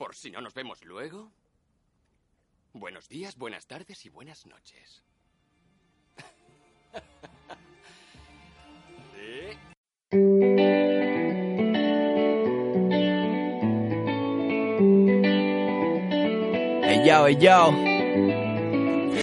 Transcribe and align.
Por 0.00 0.14
si 0.14 0.30
no 0.30 0.40
nos 0.40 0.54
vemos 0.54 0.82
luego. 0.82 1.30
Buenos 2.72 3.06
días, 3.10 3.36
buenas 3.36 3.66
tardes 3.66 4.06
y 4.06 4.08
buenas 4.08 4.46
noches. 4.46 5.04
Hey 16.82 17.06
yo, 17.06 17.26
hey 17.26 17.36
yo. 17.38 17.89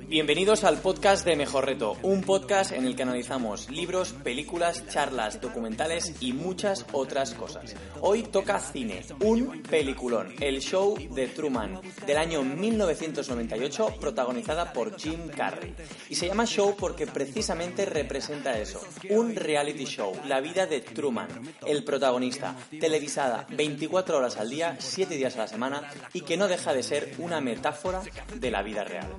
Bienvenidos 0.09 0.63
al 0.63 0.77
podcast 0.77 1.25
de 1.25 1.35
Mejor 1.35 1.65
Reto, 1.65 1.97
un 2.01 2.21
podcast 2.21 2.71
en 2.71 2.85
el 2.85 2.95
que 2.95 3.03
analizamos 3.03 3.69
libros, 3.69 4.13
películas, 4.13 4.87
charlas, 4.87 5.41
documentales 5.41 6.13
y 6.21 6.31
muchas 6.31 6.85
otras 6.93 7.33
cosas. 7.33 7.75
Hoy 7.99 8.23
toca 8.23 8.57
cine, 8.61 9.03
un 9.19 9.61
peliculón, 9.63 10.33
el 10.39 10.61
show 10.61 10.97
de 11.13 11.27
Truman, 11.27 11.81
del 12.05 12.17
año 12.17 12.41
1998, 12.41 13.95
protagonizada 13.99 14.71
por 14.71 14.97
Jim 14.97 15.27
Carrey. 15.27 15.75
Y 16.07 16.15
se 16.15 16.27
llama 16.27 16.45
show 16.45 16.77
porque 16.79 17.05
precisamente 17.05 17.85
representa 17.85 18.57
eso, 18.57 18.79
un 19.09 19.35
reality 19.35 19.83
show, 19.83 20.13
la 20.25 20.39
vida 20.39 20.67
de 20.67 20.79
Truman, 20.79 21.27
el 21.65 21.83
protagonista, 21.83 22.55
televisada 22.79 23.45
24 23.49 24.19
horas 24.19 24.37
al 24.37 24.49
día, 24.49 24.77
7 24.79 25.15
días 25.15 25.35
a 25.35 25.39
la 25.39 25.47
semana 25.49 25.91
y 26.13 26.21
que 26.21 26.37
no 26.37 26.47
deja 26.47 26.73
de 26.73 26.83
ser 26.83 27.13
una 27.17 27.41
metáfora 27.41 28.01
de 28.33 28.51
la 28.51 28.63
vida 28.63 28.85
real. 28.85 29.13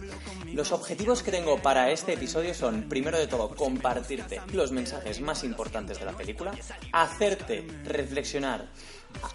Los 0.54 0.72
objetivos 0.78 1.24
que 1.24 1.32
tengo 1.32 1.60
para 1.60 1.90
este 1.90 2.12
episodio 2.12 2.54
son, 2.54 2.88
primero 2.88 3.18
de 3.18 3.26
todo, 3.26 3.48
compartirte 3.48 4.40
los 4.52 4.70
mensajes 4.70 5.20
más 5.20 5.42
importantes 5.42 5.98
de 5.98 6.04
la 6.04 6.12
película, 6.12 6.52
hacerte 6.92 7.66
reflexionar 7.84 8.68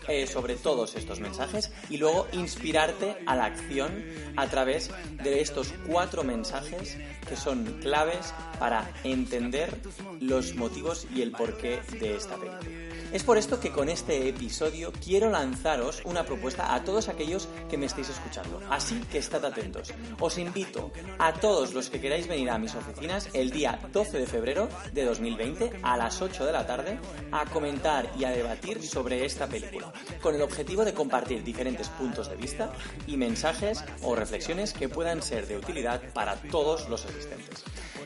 eh, 0.08 0.26
sobre 0.26 0.56
todos 0.56 0.96
estos 0.96 1.20
mensajes 1.20 1.70
y 1.90 1.98
luego 1.98 2.28
inspirarte 2.32 3.18
a 3.26 3.36
la 3.36 3.46
acción 3.46 4.06
a 4.38 4.48
través 4.48 4.90
de 5.22 5.42
estos 5.42 5.74
cuatro 5.86 6.24
mensajes 6.24 6.98
que 7.28 7.36
son 7.36 7.80
claves 7.82 8.34
para 8.58 8.90
entender 9.04 9.82
los 10.22 10.56
motivos 10.56 11.08
y 11.14 11.24
el 11.24 11.32
porqué 11.32 11.82
de 12.00 12.16
esta 12.16 12.38
película. 12.38 12.93
Es 13.14 13.24
por 13.24 13.38
esto 13.38 13.60
que 13.60 13.72
con 13.72 13.90
este 13.90 14.28
episodio 14.28 14.92
quiero 14.92 15.30
lanzaros 15.30 16.02
una 16.04 16.26
propuesta 16.26 16.74
a 16.74 16.84
todos 16.84 17.10
aquellos 17.10 17.48
que 17.70 17.78
me 17.78 17.86
estéis 17.86 18.10
escuchando. 18.10 18.60
Así 18.72 19.00
que 19.12 19.20
estad 19.20 19.46
atentos. 19.46 19.94
Os 20.20 20.40
invito 20.40 20.92
a 21.20 21.32
todos 21.32 21.76
los 21.76 21.92
que 21.92 22.02
queráis 22.02 22.28
venir 22.28 22.50
a 22.50 22.58
mis 22.58 22.74
oficinas 22.74 23.30
el 23.34 23.52
día 23.52 23.80
12 23.92 24.18
de 24.18 24.26
febrero 24.26 24.68
de 24.94 25.06
2020 25.06 25.74
a 25.84 25.96
las 25.96 26.24
8 26.24 26.44
de 26.44 26.52
la 26.52 26.66
tarde 26.66 27.00
a 27.32 27.46
comentar 27.46 28.10
y 28.18 28.24
a 28.24 28.32
debatir 28.32 28.82
sobre 28.82 29.24
esta 29.24 29.46
película, 29.46 29.94
con 30.20 30.34
el 30.34 30.42
objetivo 30.42 30.84
de 30.84 30.96
compartir 30.96 31.44
diferentes 31.44 31.90
puntos 31.90 32.32
de 32.32 32.36
vista 32.36 32.74
y 33.06 33.16
mensajes 33.16 33.86
o 34.02 34.16
reflexiones 34.16 34.74
que 34.74 34.90
puedan 34.90 35.22
ser 35.22 35.46
de 35.46 35.58
utilidad 35.58 36.02
para 36.14 36.36
todos 36.38 36.90
los 36.90 37.06
asistentes. 37.06 37.64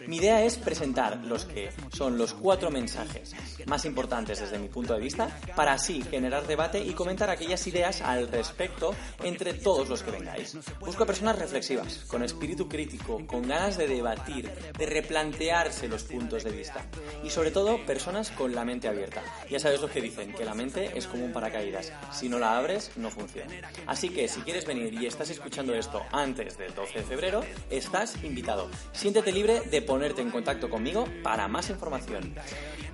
Mi 0.07 0.17
idea 0.17 0.41
es 0.43 0.55
presentar 0.55 1.17
los 1.25 1.43
que 1.43 1.69
son 1.91 2.17
los 2.17 2.33
cuatro 2.33 2.71
mensajes 2.71 3.35
más 3.65 3.83
importantes 3.83 4.39
desde 4.39 4.57
mi 4.57 4.69
punto 4.69 4.93
de 4.93 5.01
vista 5.01 5.27
para 5.53 5.73
así 5.73 6.01
generar 6.01 6.47
debate 6.47 6.79
y 6.79 6.93
comentar 6.93 7.29
aquellas 7.29 7.67
ideas 7.67 8.01
al 8.01 8.29
respecto 8.29 8.95
entre 9.21 9.53
todos 9.53 9.89
los 9.89 10.03
que 10.03 10.11
vengáis. 10.11 10.57
Busco 10.79 11.05
personas 11.05 11.37
reflexivas, 11.37 12.05
con 12.07 12.23
espíritu 12.23 12.69
crítico, 12.69 13.21
con 13.27 13.45
ganas 13.49 13.77
de 13.77 13.87
debatir, 13.87 14.49
de 14.77 14.85
replantearse 14.85 15.89
los 15.89 16.03
puntos 16.03 16.45
de 16.45 16.51
vista 16.51 16.85
y 17.21 17.29
sobre 17.29 17.51
todo 17.51 17.85
personas 17.85 18.31
con 18.31 18.55
la 18.55 18.63
mente 18.63 18.87
abierta. 18.87 19.21
Ya 19.49 19.59
sabes 19.59 19.81
lo 19.81 19.89
que 19.89 19.99
dicen, 19.99 20.31
que 20.31 20.45
la 20.45 20.53
mente 20.53 20.91
es 20.95 21.05
como 21.05 21.25
un 21.25 21.33
paracaídas. 21.33 21.91
Si 22.13 22.29
no 22.29 22.39
la 22.39 22.57
abres, 22.57 22.91
no 22.95 23.09
funciona. 23.09 23.69
Así 23.85 24.07
que 24.07 24.29
si 24.29 24.39
quieres 24.39 24.65
venir 24.65 24.93
y 24.93 25.05
estás 25.05 25.29
escuchando 25.31 25.73
esto 25.75 26.01
antes 26.13 26.57
del 26.57 26.73
12 26.73 26.99
de 26.99 27.05
febrero, 27.05 27.43
estás 27.69 28.23
invitado. 28.23 28.69
Siéntete 28.93 29.33
libre 29.33 29.59
de 29.69 29.81
ponerte 29.97 30.21
en 30.21 30.29
contacto 30.29 30.69
conmigo 30.69 31.07
para 31.23 31.47
más 31.47 31.71
información. 31.71 32.35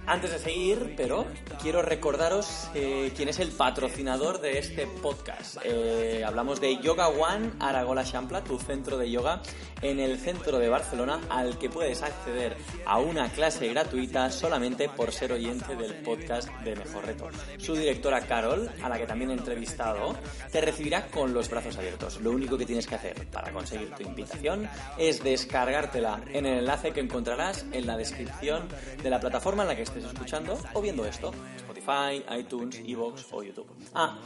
Antes 0.05 0.31
de 0.31 0.39
seguir, 0.39 0.93
pero 0.97 1.25
quiero 1.61 1.81
recordaros 1.81 2.69
eh, 2.75 3.11
quién 3.15 3.29
es 3.29 3.39
el 3.39 3.51
patrocinador 3.51 4.41
de 4.41 4.59
este 4.59 4.85
podcast. 4.85 5.57
Eh, 5.63 6.23
hablamos 6.25 6.59
de 6.59 6.77
Yoga 6.77 7.07
One 7.07 7.51
Aragola 7.59 8.03
Champla, 8.03 8.43
tu 8.43 8.57
centro 8.57 8.97
de 8.97 9.09
yoga 9.09 9.41
en 9.81 9.99
el 9.99 10.17
centro 10.17 10.59
de 10.59 10.69
Barcelona, 10.69 11.19
al 11.29 11.57
que 11.57 11.69
puedes 11.69 12.01
acceder 12.03 12.55
a 12.85 12.99
una 12.99 13.29
clase 13.29 13.67
gratuita 13.67 14.29
solamente 14.31 14.89
por 14.89 15.11
ser 15.11 15.33
oyente 15.33 15.75
del 15.75 15.93
podcast 15.95 16.49
de 16.63 16.75
Mejor 16.75 17.05
Reto. 17.05 17.29
Su 17.57 17.75
directora 17.75 18.21
Carol, 18.21 18.69
a 18.81 18.89
la 18.89 18.97
que 18.97 19.05
también 19.05 19.31
he 19.31 19.33
entrevistado, 19.33 20.15
te 20.51 20.61
recibirá 20.61 21.07
con 21.07 21.33
los 21.33 21.49
brazos 21.49 21.77
abiertos. 21.77 22.19
Lo 22.21 22.31
único 22.31 22.57
que 22.57 22.65
tienes 22.65 22.87
que 22.87 22.95
hacer 22.95 23.27
para 23.29 23.51
conseguir 23.51 23.91
tu 23.91 24.03
invitación 24.03 24.69
es 24.97 25.23
descargártela 25.23 26.21
en 26.31 26.45
el 26.45 26.59
enlace 26.59 26.91
que 26.93 27.01
encontrarás 27.01 27.65
en 27.71 27.87
la 27.87 27.97
descripción 27.97 28.67
de 29.01 29.09
la 29.09 29.19
plataforma 29.19 29.63
en 29.63 29.69
la 29.69 29.75
que 29.75 29.83
estés 29.83 30.03
escuchando 30.03 30.57
o 30.73 30.81
viendo 30.81 31.05
esto, 31.05 31.31
Spotify, 31.57 32.23
iTunes, 32.37 32.81
Evox 32.85 33.27
o 33.31 33.43
YouTube. 33.43 33.67
Ah, 33.93 34.19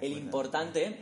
el 0.00 0.12
importante 0.12 0.98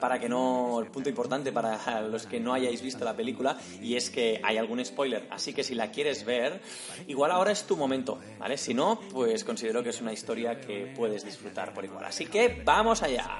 para 0.00 0.18
que 0.18 0.28
no 0.28 0.80
el 0.80 0.86
punto 0.86 1.08
importante 1.08 1.52
para 1.52 2.02
los 2.02 2.26
que 2.26 2.40
no 2.40 2.52
hayáis 2.52 2.82
visto 2.82 3.04
la 3.04 3.16
película 3.16 3.56
y 3.80 3.96
es 3.96 4.10
que 4.10 4.40
hay 4.42 4.56
algún 4.56 4.84
spoiler 4.84 5.26
así 5.30 5.52
que 5.52 5.64
si 5.64 5.74
la 5.74 5.90
quieres 5.90 6.24
ver 6.24 6.60
igual 7.08 7.30
ahora 7.32 7.52
es 7.52 7.64
tu 7.64 7.76
momento 7.76 8.18
vale 8.38 8.56
si 8.56 8.74
no 8.74 9.00
pues 9.12 9.44
considero 9.44 9.82
que 9.82 9.90
es 9.90 10.00
una 10.00 10.12
historia 10.12 10.60
que 10.60 10.92
puedes 10.94 11.24
disfrutar 11.24 11.72
por 11.72 11.84
igual. 11.84 12.04
Así 12.04 12.26
que 12.26 12.62
vamos 12.64 13.02
allá. 13.02 13.38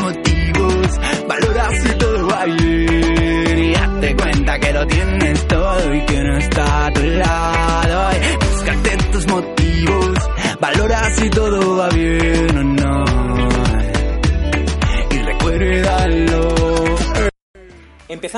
Motivos, 0.00 0.98
valora 1.26 1.70
si 1.80 1.98
todo 1.98 2.26
va 2.28 2.44
bien 2.44 3.58
y 3.58 3.67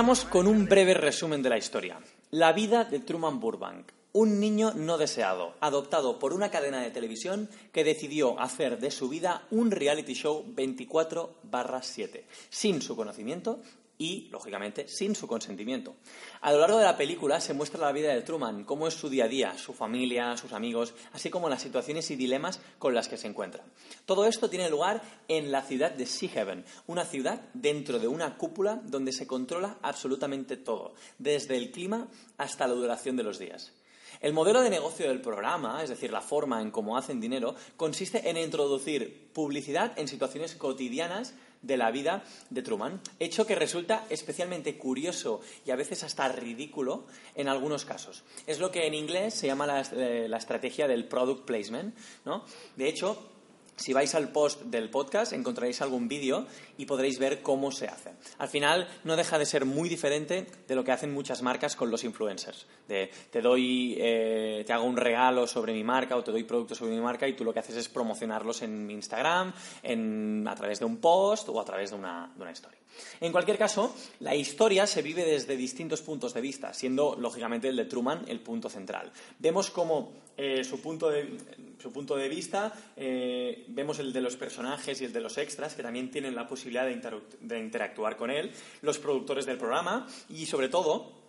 Empezamos 0.01 0.25
con 0.31 0.47
un 0.47 0.65
breve 0.65 0.95
resumen 0.95 1.43
de 1.43 1.51
la 1.51 1.59
historia. 1.59 1.99
La 2.31 2.55
vida 2.55 2.85
de 2.85 3.01
Truman 3.01 3.39
Burbank, 3.39 3.93
un 4.15 4.41
niño 4.41 4.73
no 4.75 4.97
deseado, 4.97 5.53
adoptado 5.61 6.19
por 6.19 6.33
una 6.33 6.51
cadena 6.51 6.81
de 6.81 6.91
televisión 6.91 7.51
que 7.71 7.85
decidió 7.85 8.41
hacer 8.41 8.81
de 8.81 8.91
su 8.93 9.11
vida 9.11 9.43
un 9.51 9.71
reality 9.71 10.15
show 10.15 10.43
24/7, 10.57 12.25
sin 12.49 12.81
su 12.81 12.97
conocimiento 12.97 13.61
y, 14.01 14.29
lógicamente, 14.31 14.89
sin 14.89 15.15
su 15.15 15.29
consentimiento. 15.29 15.95
A 16.41 16.53
lo 16.53 16.59
largo 16.59 16.79
de 16.79 16.87
la 16.87 16.97
película 16.97 17.39
se 17.39 17.53
muestra 17.53 17.79
la 17.81 17.93
vida 17.93 18.15
de 18.15 18.23
Truman, 18.23 18.65
cómo 18.65 18.89
es 18.89 18.95
su 18.95 19.11
día 19.11 19.27
a 19.27 19.29
día, 19.29 19.59
su 19.59 19.75
familia, 19.75 20.39
sus 20.39 20.55
amigos, 20.55 20.95
así 21.13 21.29
como 21.29 21.51
las 21.51 21.61
situaciones 21.61 22.11
y 22.11 22.17
dilemas 22.17 22.61
con 22.79 22.95
las 22.95 23.09
que 23.09 23.19
se 23.19 23.29
encuentra. 23.29 23.63
Todo 24.07 24.25
esto 24.25 24.49
tiene 24.49 24.71
lugar 24.71 25.03
en 25.29 25.53
la 25.53 25.61
ciudad 25.61 25.93
de 25.93 26.07
Sea 26.07 26.31
Heaven, 26.31 26.65
una 26.87 27.05
ciudad 27.05 27.43
dentro 27.53 27.99
de 27.99 28.09
una 28.09 28.39
cúpula 28.39 28.81
donde 28.83 29.13
se 29.13 29.27
controla 29.27 29.77
absolutamente 29.83 30.57
todo, 30.57 30.95
desde 31.19 31.59
el 31.59 31.71
clima 31.71 32.09
hasta 32.39 32.67
la 32.67 32.73
duración 32.73 33.17
de 33.17 33.23
los 33.23 33.39
días. 33.39 33.75
El 34.21 34.33
modelo 34.33 34.63
de 34.63 34.71
negocio 34.71 35.09
del 35.09 35.21
programa, 35.21 35.83
es 35.83 35.91
decir, 35.91 36.11
la 36.11 36.21
forma 36.23 36.61
en 36.63 36.71
cómo 36.71 36.97
hacen 36.97 37.21
dinero, 37.21 37.55
consiste 37.77 38.29
en 38.29 38.39
introducir 38.39 39.31
publicidad 39.33 39.93
en 39.99 40.09
situaciones 40.09 40.55
cotidianas 40.55 41.35
de 41.63 41.77
la 41.77 41.91
vida 41.91 42.25
de 42.49 42.63
Truman, 42.63 43.01
hecho 43.19 43.47
que 43.47 43.55
resulta 43.55 44.07
especialmente 44.11 44.79
curioso 44.79 45.41
y 45.67 45.71
a 45.71 45.77
veces 45.77 46.03
hasta 46.03 46.29
ridículo 46.29 47.07
en 47.35 47.49
algunos 47.49 47.85
casos. 47.85 48.23
Es 48.47 48.59
lo 48.59 48.71
que 48.71 48.87
en 48.87 48.95
inglés 48.95 49.35
se 49.35 49.47
llama 49.47 49.67
la, 49.67 49.83
eh, 49.83 50.27
la 50.29 50.39
estrategia 50.39 50.89
del 50.89 51.07
product 51.07 51.45
placement. 51.45 51.95
¿no? 52.25 52.45
De 52.77 52.89
hecho, 52.89 53.40
si 53.81 53.95
vais 53.95 54.15
al 54.15 54.29
post 54.29 54.63
del 54.69 54.91
podcast 54.91 55.33
encontraréis 55.33 55.81
algún 55.81 56.07
vídeo 56.07 56.47
y 56.77 56.85
podréis 56.85 57.19
ver 57.19 57.41
cómo 57.41 57.73
se 57.73 57.89
hace. 57.89 58.13
Al 58.37 58.49
final 58.49 58.87
no 59.05 59.17
deja 59.17 59.39
de 59.39 59.47
ser 59.47 59.65
muy 59.65 59.89
diferente 59.89 60.47
de 60.69 60.75
lo 60.75 60.85
que 60.85 60.93
hacen 60.93 61.13
muchas 61.13 61.41
marcas 61.41 61.77
con 61.77 61.91
los 61.91 62.05
influencers. 62.05 62.67
De 62.87 63.11
te 63.31 63.41
doy, 63.41 63.97
eh, 63.99 64.65
te 64.67 64.73
hago 64.75 64.85
un 64.85 64.99
regalo 64.99 65.47
sobre 65.47 65.73
mi 65.73 65.83
marca 65.83 66.17
o 66.17 66.23
te 66.23 66.31
doy 66.31 66.45
productos 66.45 66.77
sobre 66.77 66.93
mi 66.93 67.01
marca 67.01 67.27
y 67.27 67.33
tú 67.33 67.43
lo 67.43 67.55
que 67.55 67.61
haces 67.61 67.77
es 67.77 67.89
promocionarlos 67.89 68.61
en 68.61 68.91
Instagram, 68.91 69.53
en, 69.83 70.47
a 70.47 70.55
través 70.55 70.79
de 70.79 70.85
un 70.85 70.99
post 70.99 71.49
o 71.49 71.59
a 71.59 71.65
través 71.65 71.91
de 71.91 71.97
una, 71.97 72.31
de 72.37 72.43
una 72.43 72.53
historia. 72.53 72.79
En 73.21 73.33
cualquier 73.33 73.59
caso, 73.59 73.95
la 74.21 74.35
historia 74.35 74.87
se 74.87 75.03
vive 75.03 75.25
desde 75.25 75.57
distintos 75.57 76.03
puntos 76.03 76.35
de 76.35 76.41
vista, 76.41 76.73
siendo 76.73 77.17
lógicamente 77.17 77.69
el 77.69 77.77
de 77.77 77.85
Truman 77.85 78.25
el 78.29 78.41
punto 78.41 78.69
central. 78.69 79.13
Vemos 79.39 79.71
cómo 79.71 80.13
eh, 80.37 80.65
su, 80.65 80.81
punto 80.81 81.11
de, 81.11 81.37
su 81.79 81.93
punto 81.93 82.17
de 82.17 82.29
vista, 82.29 82.73
eh, 82.97 83.67
vemos 83.69 83.99
el 83.99 84.13
de 84.13 84.23
los 84.23 84.37
personajes 84.37 85.01
y 85.01 85.05
el 85.05 85.13
de 85.13 85.21
los 85.21 85.37
extras, 85.37 85.75
que 85.75 85.83
también 85.83 86.11
tienen 86.11 86.35
la 86.35 86.49
posibilidad 86.49 86.87
de, 86.87 87.59
interactuar 87.59 88.17
con 88.17 88.31
él, 88.31 88.51
los 88.81 88.99
productores 88.99 89.45
del 89.45 89.59
programa 89.59 90.07
y, 90.31 90.47
sobre 90.47 90.69
todo, 90.69 91.20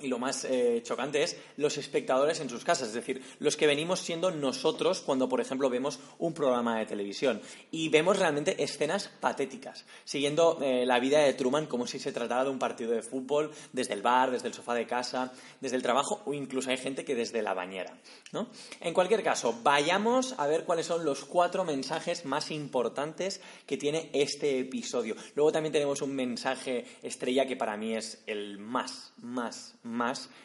y 0.00 0.08
lo 0.08 0.18
más 0.18 0.44
eh, 0.44 0.80
chocante 0.84 1.22
es 1.22 1.36
los 1.56 1.78
espectadores 1.78 2.40
en 2.40 2.48
sus 2.48 2.64
casas, 2.64 2.88
es 2.88 2.94
decir, 2.94 3.22
los 3.38 3.56
que 3.56 3.66
venimos 3.66 4.00
siendo 4.00 4.30
nosotros 4.30 5.00
cuando, 5.00 5.28
por 5.28 5.40
ejemplo, 5.40 5.70
vemos 5.70 5.98
un 6.18 6.34
programa 6.34 6.78
de 6.78 6.86
televisión 6.86 7.40
y 7.70 7.88
vemos 7.88 8.18
realmente 8.18 8.62
escenas 8.62 9.08
patéticas, 9.20 9.84
siguiendo 10.04 10.58
eh, 10.62 10.84
la 10.86 10.98
vida 11.00 11.20
de 11.20 11.34
Truman 11.34 11.66
como 11.66 11.86
si 11.86 11.98
se 11.98 12.12
tratara 12.12 12.44
de 12.44 12.50
un 12.50 12.58
partido 12.58 12.92
de 12.92 13.02
fútbol, 13.02 13.50
desde 13.72 13.94
el 13.94 14.02
bar, 14.02 14.30
desde 14.30 14.48
el 14.48 14.54
sofá 14.54 14.74
de 14.74 14.86
casa, 14.86 15.32
desde 15.60 15.76
el 15.76 15.82
trabajo 15.82 16.22
o 16.24 16.34
incluso 16.34 16.70
hay 16.70 16.76
gente 16.76 17.04
que 17.04 17.14
desde 17.14 17.42
la 17.42 17.54
bañera. 17.54 17.96
¿no? 18.32 18.48
En 18.80 18.94
cualquier 18.94 19.22
caso, 19.22 19.58
vayamos 19.62 20.34
a 20.38 20.46
ver 20.46 20.64
cuáles 20.64 20.86
son 20.86 21.04
los 21.04 21.24
cuatro 21.24 21.64
mensajes 21.64 22.24
más 22.24 22.50
importantes 22.50 23.40
que 23.66 23.76
tiene 23.76 24.10
este 24.12 24.58
episodio. 24.60 25.16
Luego 25.34 25.52
también 25.52 25.72
tenemos 25.72 26.02
un 26.02 26.14
mensaje 26.14 26.84
estrella 27.02 27.46
que 27.46 27.56
para 27.56 27.76
mí 27.76 27.94
es 27.94 28.22
el 28.26 28.58
más, 28.58 29.12
más, 29.18 29.74
más 29.82 29.89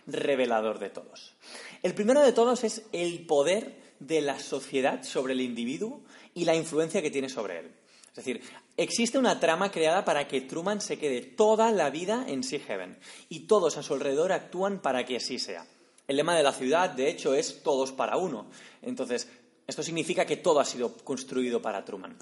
revelador 0.08 0.80
de 0.80 0.90
todos. 0.90 1.34
El 1.84 1.94
primero 1.94 2.22
de 2.22 2.34
todos 2.34 2.64
es 2.64 2.84
el 2.92 3.26
poder 3.26 3.76
de 4.00 4.22
la 4.22 4.40
sociedad 4.40 5.04
sobre 5.04 5.34
el 5.34 5.42
individuo 5.42 6.02
y 6.34 6.46
la 6.46 6.56
influencia 6.56 7.02
que 7.02 7.12
tiene 7.12 7.30
sobre 7.30 7.60
él. 7.60 7.72
Es 8.10 8.24
decir, 8.24 8.42
existe 8.78 9.18
una 9.18 9.40
trama 9.40 9.72
creada 9.72 10.06
para 10.06 10.28
que 10.28 10.42
Truman 10.42 10.80
se 10.80 10.98
quede 10.98 11.22
toda 11.22 11.72
la 11.72 11.90
vida 11.90 12.26
en 12.28 12.44
Sea 12.44 12.60
Heaven 12.60 12.98
y 13.28 13.42
todos 13.42 13.78
a 13.78 13.84
su 13.84 13.94
alrededor 13.94 14.32
actúan 14.32 14.80
para 14.80 15.06
que 15.06 15.18
así 15.18 15.38
sea. 15.38 15.66
El 16.08 16.18
lema 16.18 16.36
de 16.36 16.44
la 16.44 16.54
ciudad, 16.54 16.92
de 16.92 17.10
hecho, 17.10 17.34
es 17.34 17.62
todos 17.62 17.92
para 17.92 18.16
uno. 18.16 18.48
Entonces, 18.82 19.28
esto 19.68 19.84
significa 19.84 20.26
que 20.26 20.38
todo 20.38 20.60
ha 20.60 20.66
sido 20.66 20.96
construido 20.98 21.62
para 21.62 21.84
Truman. 21.84 22.16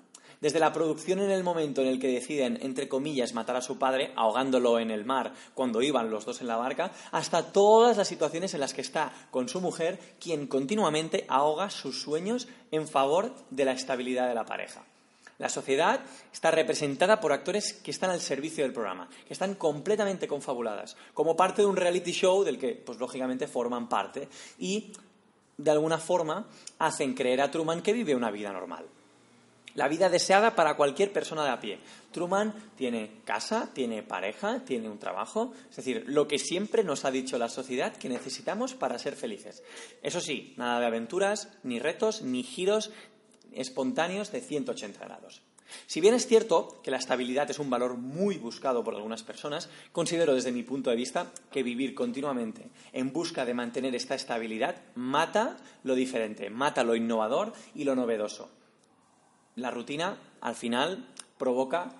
Desde 0.43 0.59
la 0.59 0.73
producción 0.73 1.21
en 1.21 1.31
el 1.31 1.41
momento 1.41 1.79
en 1.79 1.87
el 1.87 2.01
que 2.01 2.09
deciden, 2.09 2.59
entre 2.61 2.89
comillas, 2.89 3.33
matar 3.33 3.55
a 3.55 3.61
su 3.61 3.79
padre, 3.79 4.11
ahogándolo 4.17 4.77
en 4.77 4.91
el 4.91 5.05
mar 5.05 5.31
cuando 5.53 5.81
iban 5.81 6.09
los 6.11 6.25
dos 6.25 6.41
en 6.41 6.47
la 6.47 6.57
barca, 6.57 6.91
hasta 7.13 7.53
todas 7.53 7.95
las 7.95 8.09
situaciones 8.09 8.53
en 8.53 8.59
las 8.59 8.73
que 8.73 8.81
está 8.81 9.13
con 9.31 9.47
su 9.47 9.61
mujer, 9.61 9.97
quien 10.19 10.47
continuamente 10.47 11.23
ahoga 11.29 11.69
sus 11.69 12.01
sueños 12.01 12.49
en 12.71 12.89
favor 12.89 13.33
de 13.51 13.63
la 13.63 13.71
estabilidad 13.71 14.27
de 14.27 14.35
la 14.35 14.43
pareja. 14.43 14.83
La 15.37 15.47
sociedad 15.47 16.01
está 16.33 16.51
representada 16.51 17.21
por 17.21 17.31
actores 17.31 17.71
que 17.71 17.91
están 17.91 18.09
al 18.09 18.19
servicio 18.19 18.65
del 18.65 18.73
programa, 18.73 19.07
que 19.25 19.31
están 19.31 19.55
completamente 19.55 20.27
confabuladas, 20.27 20.97
como 21.13 21.37
parte 21.37 21.61
de 21.61 21.69
un 21.69 21.77
reality 21.77 22.11
show 22.11 22.43
del 22.43 22.59
que, 22.59 22.73
pues 22.75 22.99
lógicamente, 22.99 23.47
forman 23.47 23.87
parte 23.87 24.27
y, 24.59 24.91
de 25.55 25.71
alguna 25.71 25.99
forma, 25.99 26.47
hacen 26.79 27.13
creer 27.13 27.39
a 27.39 27.49
Truman 27.49 27.81
que 27.81 27.93
vive 27.93 28.13
una 28.13 28.29
vida 28.29 28.51
normal. 28.51 28.85
La 29.75 29.87
vida 29.87 30.09
deseada 30.09 30.55
para 30.55 30.75
cualquier 30.75 31.11
persona 31.11 31.43
de 31.43 31.49
a 31.49 31.59
pie. 31.59 31.79
Truman 32.11 32.53
tiene 32.75 33.21
casa, 33.25 33.71
tiene 33.73 34.03
pareja, 34.03 34.59
tiene 34.63 34.87
un 34.87 34.99
trabajo, 34.99 35.53
es 35.69 35.77
decir, 35.77 36.03
lo 36.07 36.27
que 36.27 36.37
siempre 36.37 36.83
nos 36.83 37.05
ha 37.05 37.11
dicho 37.11 37.39
la 37.39 37.49
sociedad 37.49 37.95
que 37.95 38.09
necesitamos 38.09 38.75
para 38.75 38.99
ser 38.99 39.15
felices. 39.15 39.63
Eso 40.03 40.21
sí, 40.21 40.53
nada 40.57 40.79
de 40.79 40.85
aventuras, 40.85 41.49
ni 41.63 41.79
retos, 41.79 42.21
ni 42.21 42.43
giros 42.43 42.91
espontáneos 43.51 44.31
de 44.31 44.41
180 44.41 44.99
grados. 45.05 45.41
Si 45.87 46.01
bien 46.01 46.13
es 46.13 46.27
cierto 46.27 46.79
que 46.83 46.91
la 46.91 46.97
estabilidad 46.97 47.49
es 47.49 47.57
un 47.57 47.71
valor 47.71 47.97
muy 47.97 48.37
buscado 48.37 48.83
por 48.83 48.93
algunas 48.93 49.23
personas, 49.23 49.69
considero 49.91 50.35
desde 50.35 50.51
mi 50.51 50.61
punto 50.61 50.91
de 50.91 50.95
vista 50.95 51.31
que 51.51 51.63
vivir 51.63 51.95
continuamente 51.95 52.69
en 52.91 53.11
busca 53.11 53.43
de 53.43 53.55
mantener 53.55 53.95
esta 53.95 54.13
estabilidad 54.13 54.75
mata 54.93 55.57
lo 55.83 55.95
diferente, 55.95 56.51
mata 56.51 56.83
lo 56.83 56.95
innovador 56.95 57.53
y 57.73 57.85
lo 57.85 57.95
novedoso 57.95 58.51
la 59.55 59.71
rutina 59.71 60.17
al 60.41 60.55
final 60.55 61.07
provoca 61.37 61.91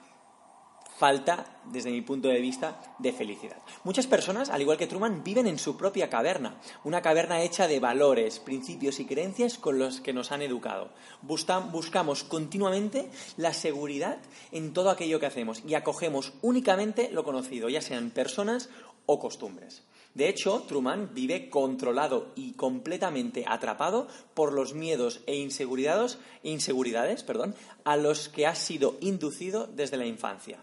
falta, 0.97 1.45
desde 1.65 1.91
mi 1.91 2.01
punto 2.01 2.27
de 2.27 2.39
vista, 2.39 2.79
de 2.99 3.11
felicidad. 3.11 3.57
Muchas 3.83 4.07
personas, 4.07 4.49
al 4.49 4.61
igual 4.61 4.77
que 4.77 4.87
Truman, 4.87 5.23
viven 5.23 5.47
en 5.47 5.59
su 5.59 5.75
propia 5.75 6.09
caverna, 6.09 6.61
una 6.83 7.01
caverna 7.01 7.41
hecha 7.41 7.67
de 7.67 7.79
valores, 7.79 8.39
principios 8.39 8.99
y 8.99 9.05
creencias 9.05 9.57
con 9.57 9.79
los 9.79 10.01
que 10.01 10.13
nos 10.13 10.31
han 10.31 10.41
educado. 10.41 10.91
buscamos 11.21 12.23
continuamente 12.23 13.09
la 13.37 13.53
seguridad 13.53 14.19
en 14.51 14.73
todo 14.73 14.89
aquello 14.89 15.19
que 15.19 15.25
hacemos 15.25 15.63
y 15.67 15.73
acogemos 15.73 16.33
únicamente 16.41 17.09
lo 17.11 17.23
conocido, 17.23 17.69
ya 17.69 17.81
sean 17.81 18.11
personas 18.11 18.69
o 19.05 19.19
costumbres. 19.19 19.83
De 20.13 20.29
hecho, 20.29 20.63
Truman 20.67 21.09
vive 21.13 21.49
controlado 21.49 22.31
y 22.35 22.53
completamente 22.53 23.45
atrapado 23.47 24.07
por 24.33 24.53
los 24.53 24.73
miedos 24.73 25.21
e 25.25 25.35
inseguridades, 25.35 27.23
perdón, 27.23 27.55
a 27.83 27.97
los 27.97 28.29
que 28.29 28.45
ha 28.45 28.53
sido 28.53 28.97
inducido 29.01 29.65
desde 29.65 29.97
la 29.97 30.05
infancia. 30.05 30.59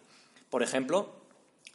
Por 0.50 0.62
ejemplo, 0.62 1.10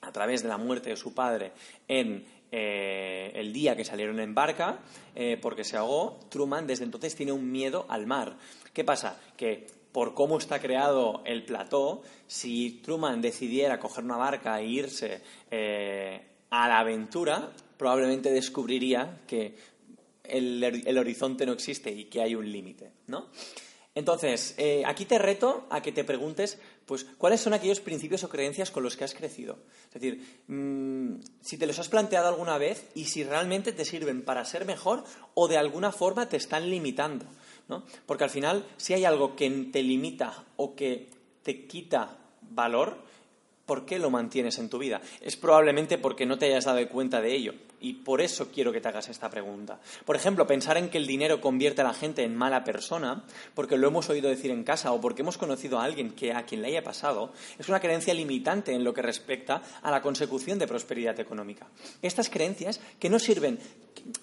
a 0.01 0.11
través 0.11 0.41
de 0.41 0.49
la 0.49 0.57
muerte 0.57 0.91
de 0.91 0.95
su 0.95 1.13
padre 1.13 1.51
en 1.87 2.25
eh, 2.51 3.31
el 3.35 3.51
día 3.51 3.75
que 3.75 3.83
salieron 3.83 4.19
en 4.19 4.33
barca, 4.33 4.79
eh, 5.13 5.37
porque 5.41 5.63
se 5.63 5.75
ahogó, 5.75 6.19
Truman 6.29 6.67
desde 6.67 6.85
entonces 6.85 7.15
tiene 7.15 7.33
un 7.33 7.51
miedo 7.51 7.85
al 7.89 8.07
mar. 8.07 8.37
¿Qué 8.71 8.85
pasa? 8.85 9.19
Que 9.35 9.67
por 9.91 10.13
cómo 10.13 10.37
está 10.37 10.59
creado 10.59 11.21
el 11.25 11.43
plató, 11.43 12.03
si 12.27 12.81
Truman 12.83 13.21
decidiera 13.21 13.79
coger 13.79 14.03
una 14.03 14.17
barca 14.17 14.59
e 14.59 14.65
irse 14.65 15.21
eh, 15.51 16.21
a 16.63 16.67
la 16.69 16.79
aventura, 16.79 17.51
probablemente 17.77 18.31
descubriría 18.31 19.21
que 19.27 19.55
el, 20.23 20.97
horizonte 20.97 21.45
no 21.45 21.53
existe 21.53 21.91
y 21.91 22.05
que 22.05 22.21
hay 22.21 22.35
un 22.35 22.49
límite, 22.51 22.91
¿no? 23.07 23.27
Entonces, 23.93 24.55
eh, 24.57 24.83
aquí 24.85 25.05
te 25.05 25.17
reto 25.17 25.67
a 25.69 25.81
que 25.81 25.93
te 25.93 26.03
preguntes, 26.03 26.59
pues, 26.85 27.05
cuáles 27.17 27.39
son 27.39 27.53
aquellos 27.53 27.79
principios 27.79 28.25
o 28.25 28.29
creencias 28.29 28.69
con 28.69 28.83
los 28.83 28.97
que 28.97 29.05
has 29.05 29.13
crecido. 29.13 29.57
Es 29.87 29.93
decir, 29.93 30.43
mm, 30.47 31.21
si 31.41 31.57
te 31.57 31.65
los 31.65 31.79
has 31.79 31.87
planteado 31.87 32.27
alguna 32.27 32.57
vez 32.57 32.89
y 32.93 33.05
si 33.05 33.23
realmente 33.23 33.71
te 33.71 33.85
sirven 33.85 34.23
para 34.23 34.43
ser 34.43 34.65
mejor 34.65 35.05
o 35.33 35.47
de 35.47 35.57
alguna 35.57 35.93
forma 35.93 36.27
te 36.27 36.35
están 36.35 36.69
limitando, 36.69 37.25
¿no? 37.69 37.85
Porque 38.05 38.25
al 38.25 38.29
final, 38.29 38.65
si 38.75 38.93
hay 38.93 39.05
algo 39.05 39.37
que 39.37 39.49
te 39.71 39.81
limita 39.81 40.43
o 40.57 40.75
que 40.75 41.09
te 41.43 41.65
quita 41.65 42.17
valor, 42.41 42.97
¿por 43.65 43.85
qué 43.85 43.99
lo 43.99 44.09
mantienes 44.09 44.59
en 44.59 44.69
tu 44.69 44.77
vida? 44.77 45.01
Es 45.21 45.35
probablemente 45.35 45.97
porque 45.97 46.25
no 46.25 46.37
te 46.37 46.45
hayas 46.45 46.65
dado 46.65 46.87
cuenta 46.89 47.21
de 47.21 47.33
ello. 47.33 47.53
Y 47.85 47.93
por 47.93 48.19
eso 48.19 48.49
quiero 48.51 48.73
que 48.73 48.81
te 48.81 48.87
hagas 48.87 49.09
esta 49.09 49.29
pregunta. 49.29 49.79
Por 50.05 50.15
ejemplo, 50.15 50.47
pensar 50.47 50.75
en 50.75 50.89
que 50.89 50.97
el 50.97 51.05
dinero 51.05 51.39
convierte 51.39 51.81
a 51.81 51.83
la 51.83 51.93
gente 51.93 52.23
en 52.23 52.35
mala 52.35 52.63
persona, 52.63 53.23
porque 53.53 53.77
lo 53.77 53.87
hemos 53.87 54.09
oído 54.09 54.27
decir 54.27 54.49
en 54.49 54.63
casa 54.63 54.91
o 54.91 54.99
porque 54.99 55.21
hemos 55.21 55.37
conocido 55.37 55.77
a 55.77 55.83
alguien 55.83 56.09
que 56.09 56.33
a 56.33 56.47
quien 56.47 56.63
le 56.63 56.69
haya 56.69 56.83
pasado, 56.83 57.31
es 57.59 57.69
una 57.69 57.79
creencia 57.79 58.15
limitante 58.15 58.73
en 58.73 58.83
lo 58.83 58.91
que 58.91 59.03
respecta 59.03 59.61
a 59.83 59.91
la 59.91 60.01
consecución 60.01 60.57
de 60.57 60.65
prosperidad 60.65 61.19
económica. 61.19 61.67
Estas 62.01 62.31
creencias 62.31 62.81
que 62.97 63.07
no 63.07 63.19
sirven 63.19 63.59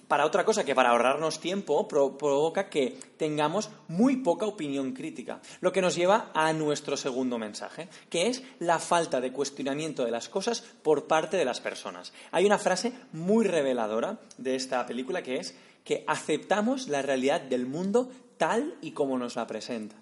para 0.09 0.27
otra 0.27 0.45
cosa 0.45 0.65
que 0.65 0.75
para 0.75 0.91
ahorrarnos 0.91 1.41
tiempo 1.41 1.89
provoca 1.89 2.69
que 2.69 2.99
tengamos 3.17 3.71
muy 3.89 4.17
poca 4.17 4.47
opinión 4.47 4.93
crítica, 4.93 5.41
lo 5.61 5.73
que 5.73 5.81
nos 5.81 5.95
lleva 5.95 6.31
a 6.35 6.53
nuestro 6.53 6.97
segundo 6.97 7.39
mensaje, 7.39 7.89
que 8.11 8.29
es 8.29 8.43
la 8.59 8.79
falta 8.79 9.21
de 9.21 9.33
cuestionamiento 9.33 10.05
de 10.05 10.11
las 10.11 10.29
cosas 10.29 10.61
por 10.61 11.07
parte 11.07 11.37
de 11.37 11.45
las 11.45 11.61
personas. 11.61 12.13
Hay 12.31 12.45
una 12.45 12.59
frase 12.59 12.93
muy 13.13 13.47
reveladora 13.53 14.19
de 14.39 14.57
esta 14.57 14.85
película 14.87 15.23
que 15.23 15.37
es 15.37 15.55
que 15.85 16.05
aceptamos 16.07 16.89
la 16.89 17.03
realidad 17.03 17.41
del 17.41 17.67
mundo 17.67 18.11
tal 18.37 18.75
y 18.81 18.91
como 18.91 19.19
nos 19.19 19.37
la 19.37 19.47
presentan. 19.47 20.01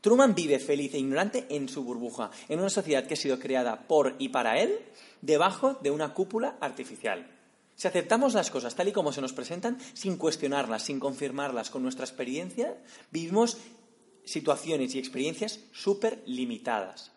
Truman 0.00 0.34
vive 0.34 0.58
feliz 0.58 0.94
e 0.94 0.98
ignorante 0.98 1.46
en 1.48 1.68
su 1.68 1.82
burbuja, 1.82 2.30
en 2.48 2.60
una 2.60 2.68
sociedad 2.68 3.06
que 3.06 3.14
ha 3.14 3.16
sido 3.16 3.38
creada 3.38 3.88
por 3.88 4.16
y 4.18 4.28
para 4.28 4.60
él, 4.60 4.78
debajo 5.22 5.78
de 5.80 5.90
una 5.90 6.12
cúpula 6.12 6.56
artificial. 6.60 7.26
Si 7.74 7.88
aceptamos 7.88 8.34
las 8.34 8.50
cosas 8.50 8.74
tal 8.74 8.88
y 8.88 8.92
como 8.92 9.12
se 9.12 9.22
nos 9.22 9.32
presentan, 9.32 9.78
sin 9.94 10.16
cuestionarlas, 10.18 10.84
sin 10.84 11.00
confirmarlas 11.00 11.70
con 11.70 11.82
nuestra 11.82 12.04
experiencia, 12.04 12.76
vivimos 13.10 13.56
situaciones 14.24 14.94
y 14.94 14.98
experiencias 14.98 15.60
súper 15.72 16.22
limitadas. 16.26 17.13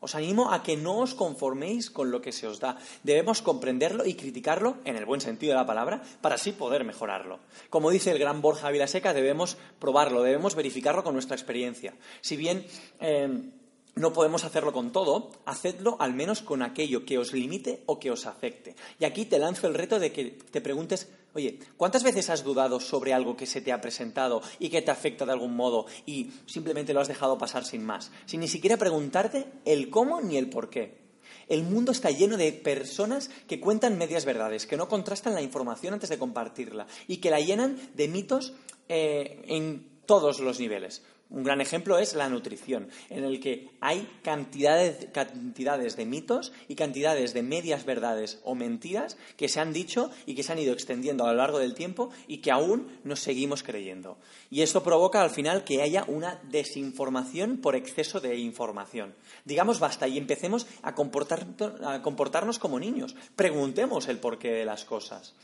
Os 0.00 0.14
animo 0.14 0.54
a 0.54 0.62
que 0.62 0.78
no 0.78 1.02
os 1.02 1.18
conforméis 1.18 1.90
con 1.90 2.14
lo 2.14 2.22
que 2.22 2.30
se 2.30 2.46
os 2.46 2.62
da. 2.62 2.78
Debemos 3.02 3.42
comprenderlo 3.42 4.06
y 4.06 4.14
criticarlo, 4.14 4.78
en 4.84 4.94
el 4.94 5.04
buen 5.04 5.20
sentido 5.20 5.52
de 5.52 5.58
la 5.58 5.66
palabra, 5.66 6.02
para 6.22 6.36
así 6.36 6.52
poder 6.52 6.84
mejorarlo. 6.84 7.40
Como 7.70 7.90
dice 7.90 8.10
el 8.12 8.18
gran 8.22 8.40
Borja 8.40 8.70
Vilaseca, 8.70 9.12
debemos 9.12 9.58
probarlo, 9.78 10.22
debemos 10.22 10.54
verificarlo 10.54 11.02
con 11.02 11.14
nuestra 11.14 11.34
experiencia. 11.34 11.94
Si 12.20 12.36
bien 12.36 12.64
eh, 13.00 13.50
no 13.98 14.12
podemos 14.12 14.44
hacerlo 14.44 14.72
con 14.72 14.92
todo, 14.92 15.30
hacedlo 15.44 15.96
al 16.00 16.14
menos 16.14 16.42
con 16.42 16.62
aquello 16.62 17.04
que 17.04 17.18
os 17.18 17.32
limite 17.32 17.82
o 17.86 17.98
que 17.98 18.10
os 18.10 18.26
afecte. 18.26 18.76
Y 18.98 19.04
aquí 19.04 19.24
te 19.24 19.38
lanzo 19.38 19.66
el 19.66 19.74
reto 19.74 19.98
de 19.98 20.12
que 20.12 20.38
te 20.50 20.60
preguntes, 20.60 21.08
oye, 21.34 21.58
¿cuántas 21.76 22.02
veces 22.02 22.30
has 22.30 22.44
dudado 22.44 22.80
sobre 22.80 23.12
algo 23.12 23.36
que 23.36 23.46
se 23.46 23.60
te 23.60 23.72
ha 23.72 23.80
presentado 23.80 24.42
y 24.58 24.70
que 24.70 24.82
te 24.82 24.90
afecta 24.90 25.26
de 25.26 25.32
algún 25.32 25.56
modo 25.56 25.86
y 26.06 26.30
simplemente 26.46 26.94
lo 26.94 27.00
has 27.00 27.08
dejado 27.08 27.38
pasar 27.38 27.64
sin 27.64 27.84
más? 27.84 28.10
Sin 28.26 28.40
ni 28.40 28.48
siquiera 28.48 28.76
preguntarte 28.76 29.46
el 29.64 29.90
cómo 29.90 30.20
ni 30.20 30.36
el 30.36 30.48
por 30.48 30.70
qué. 30.70 31.08
El 31.48 31.62
mundo 31.62 31.92
está 31.92 32.10
lleno 32.10 32.36
de 32.36 32.52
personas 32.52 33.30
que 33.46 33.60
cuentan 33.60 33.98
medias 33.98 34.24
verdades, 34.24 34.66
que 34.66 34.76
no 34.76 34.88
contrastan 34.88 35.34
la 35.34 35.42
información 35.42 35.94
antes 35.94 36.10
de 36.10 36.18
compartirla 36.18 36.86
y 37.06 37.18
que 37.18 37.30
la 37.30 37.40
llenan 37.40 37.78
de 37.94 38.08
mitos 38.08 38.52
eh, 38.88 39.42
en 39.48 39.86
todos 40.06 40.40
los 40.40 40.60
niveles. 40.60 41.02
Un 41.30 41.44
gran 41.44 41.60
ejemplo 41.60 41.98
es 41.98 42.14
la 42.14 42.30
nutrición, 42.30 42.88
en 43.10 43.22
el 43.22 43.38
que 43.38 43.68
hay 43.82 44.08
cantidades, 44.22 45.08
cantidades, 45.12 45.94
de 45.96 46.06
mitos 46.06 46.52
y 46.68 46.74
cantidades 46.74 47.34
de 47.34 47.42
medias 47.42 47.84
verdades 47.84 48.40
o 48.44 48.54
mentiras 48.54 49.18
que 49.36 49.48
se 49.50 49.60
han 49.60 49.74
dicho 49.74 50.10
y 50.24 50.34
que 50.34 50.42
se 50.42 50.52
han 50.52 50.58
ido 50.58 50.72
extendiendo 50.72 51.26
a 51.26 51.32
lo 51.32 51.36
largo 51.36 51.58
del 51.58 51.74
tiempo 51.74 52.08
y 52.28 52.38
que 52.38 52.50
aún 52.50 52.98
nos 53.04 53.20
seguimos 53.20 53.62
creyendo. 53.62 54.16
Y 54.50 54.62
esto 54.62 54.82
provoca 54.82 55.20
al 55.20 55.28
final 55.28 55.64
que 55.64 55.82
haya 55.82 56.04
una 56.08 56.40
desinformación 56.50 57.58
por 57.58 57.76
exceso 57.76 58.20
de 58.20 58.38
información. 58.38 59.14
Digamos 59.44 59.80
basta 59.80 60.08
y 60.08 60.16
empecemos 60.16 60.66
a, 60.82 60.94
a 60.94 62.02
comportarnos 62.02 62.58
como 62.58 62.80
niños. 62.80 63.14
Preguntemos 63.36 64.08
el 64.08 64.18
porqué 64.18 64.52
de 64.52 64.64
las 64.64 64.86
cosas. 64.86 65.34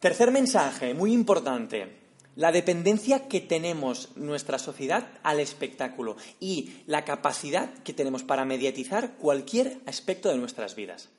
Tercer 0.00 0.32
mensaje, 0.32 0.92
muy 0.92 1.12
importante 1.12 2.01
la 2.34 2.52
dependencia 2.52 3.28
que 3.28 3.40
tenemos 3.40 4.10
nuestra 4.16 4.58
sociedad 4.58 5.08
al 5.22 5.40
espectáculo 5.40 6.16
y 6.40 6.72
la 6.86 7.04
capacidad 7.04 7.72
que 7.84 7.92
tenemos 7.92 8.22
para 8.22 8.44
mediatizar 8.44 9.16
cualquier 9.16 9.80
aspecto 9.86 10.28
de 10.30 10.38
nuestras 10.38 10.74
vidas. 10.74 11.10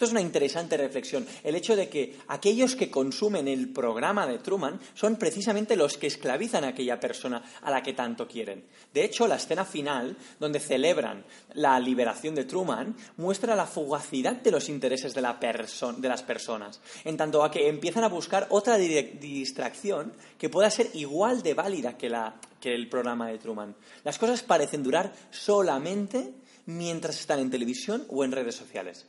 Esto 0.00 0.06
es 0.06 0.12
una 0.12 0.22
interesante 0.22 0.78
reflexión. 0.78 1.26
El 1.44 1.56
hecho 1.56 1.76
de 1.76 1.90
que 1.90 2.16
aquellos 2.28 2.74
que 2.74 2.90
consumen 2.90 3.46
el 3.46 3.68
programa 3.68 4.26
de 4.26 4.38
Truman 4.38 4.80
son 4.94 5.16
precisamente 5.16 5.76
los 5.76 5.98
que 5.98 6.06
esclavizan 6.06 6.64
a 6.64 6.68
aquella 6.68 6.98
persona 6.98 7.44
a 7.60 7.70
la 7.70 7.82
que 7.82 7.92
tanto 7.92 8.26
quieren. 8.26 8.64
De 8.94 9.04
hecho, 9.04 9.28
la 9.28 9.36
escena 9.36 9.66
final, 9.66 10.16
donde 10.38 10.58
celebran 10.58 11.26
la 11.52 11.78
liberación 11.78 12.34
de 12.34 12.46
Truman, 12.46 12.96
muestra 13.18 13.54
la 13.54 13.66
fugacidad 13.66 14.36
de 14.36 14.50
los 14.50 14.70
intereses 14.70 15.12
de, 15.12 15.20
las 15.20 16.22
personas, 16.22 16.80
en 17.04 17.18
tanto 17.18 17.44
a 17.44 17.50
que 17.50 17.68
empiezan 17.68 18.04
a 18.04 18.08
buscar 18.08 18.46
otra 18.48 18.78
distracción 18.78 20.14
que 20.38 20.48
pueda 20.48 20.70
ser 20.70 20.88
igual 20.94 21.42
de 21.42 21.52
válida 21.52 21.98
que 21.98 22.72
el 22.72 22.88
programa 22.88 23.28
de 23.28 23.36
Truman. 23.36 23.76
Las 24.02 24.18
cosas 24.18 24.42
parecen 24.42 24.82
durar 24.82 25.12
solamente 25.30 26.32
mientras 26.64 27.20
están 27.20 27.40
en 27.40 27.50
televisión 27.50 28.06
o 28.08 28.24
en 28.24 28.32
redes 28.32 28.54
sociales. 28.54 29.04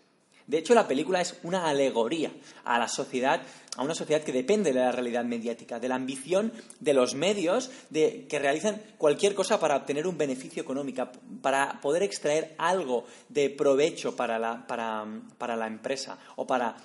De 0.52 0.58
hecho, 0.58 0.76
la 0.76 0.86
película 0.86 1.22
es 1.22 1.38
una 1.44 1.70
alegoría 1.70 2.30
a 2.66 2.78
la 2.78 2.90
sociedad, 2.90 3.42
a 3.78 3.84
una 3.84 3.96
sociedad 3.96 4.22
que 4.22 4.34
depende 4.34 4.74
de 4.74 4.82
la 4.82 4.92
realidad 4.92 5.24
mediática, 5.24 5.80
de 5.80 5.88
la 5.88 5.96
ambición 5.96 6.52
de 6.82 6.94
los 6.94 7.16
medios 7.16 7.72
de, 7.90 8.28
que 8.28 8.38
realizan 8.38 8.82
cualquier 8.98 9.34
cosa 9.34 9.62
para 9.62 9.78
obtener 9.78 10.06
un 10.06 10.18
beneficio 10.18 10.62
económico, 10.62 11.08
para 11.42 11.80
poder 11.80 12.04
extraer 12.04 12.54
algo 12.58 13.06
de 13.30 13.50
provecho 13.50 14.14
para 14.18 14.38
la, 14.38 14.68
para, 14.68 15.56
la 15.56 15.68
empresa 15.68 16.18
o 16.36 16.46
para 16.46 16.76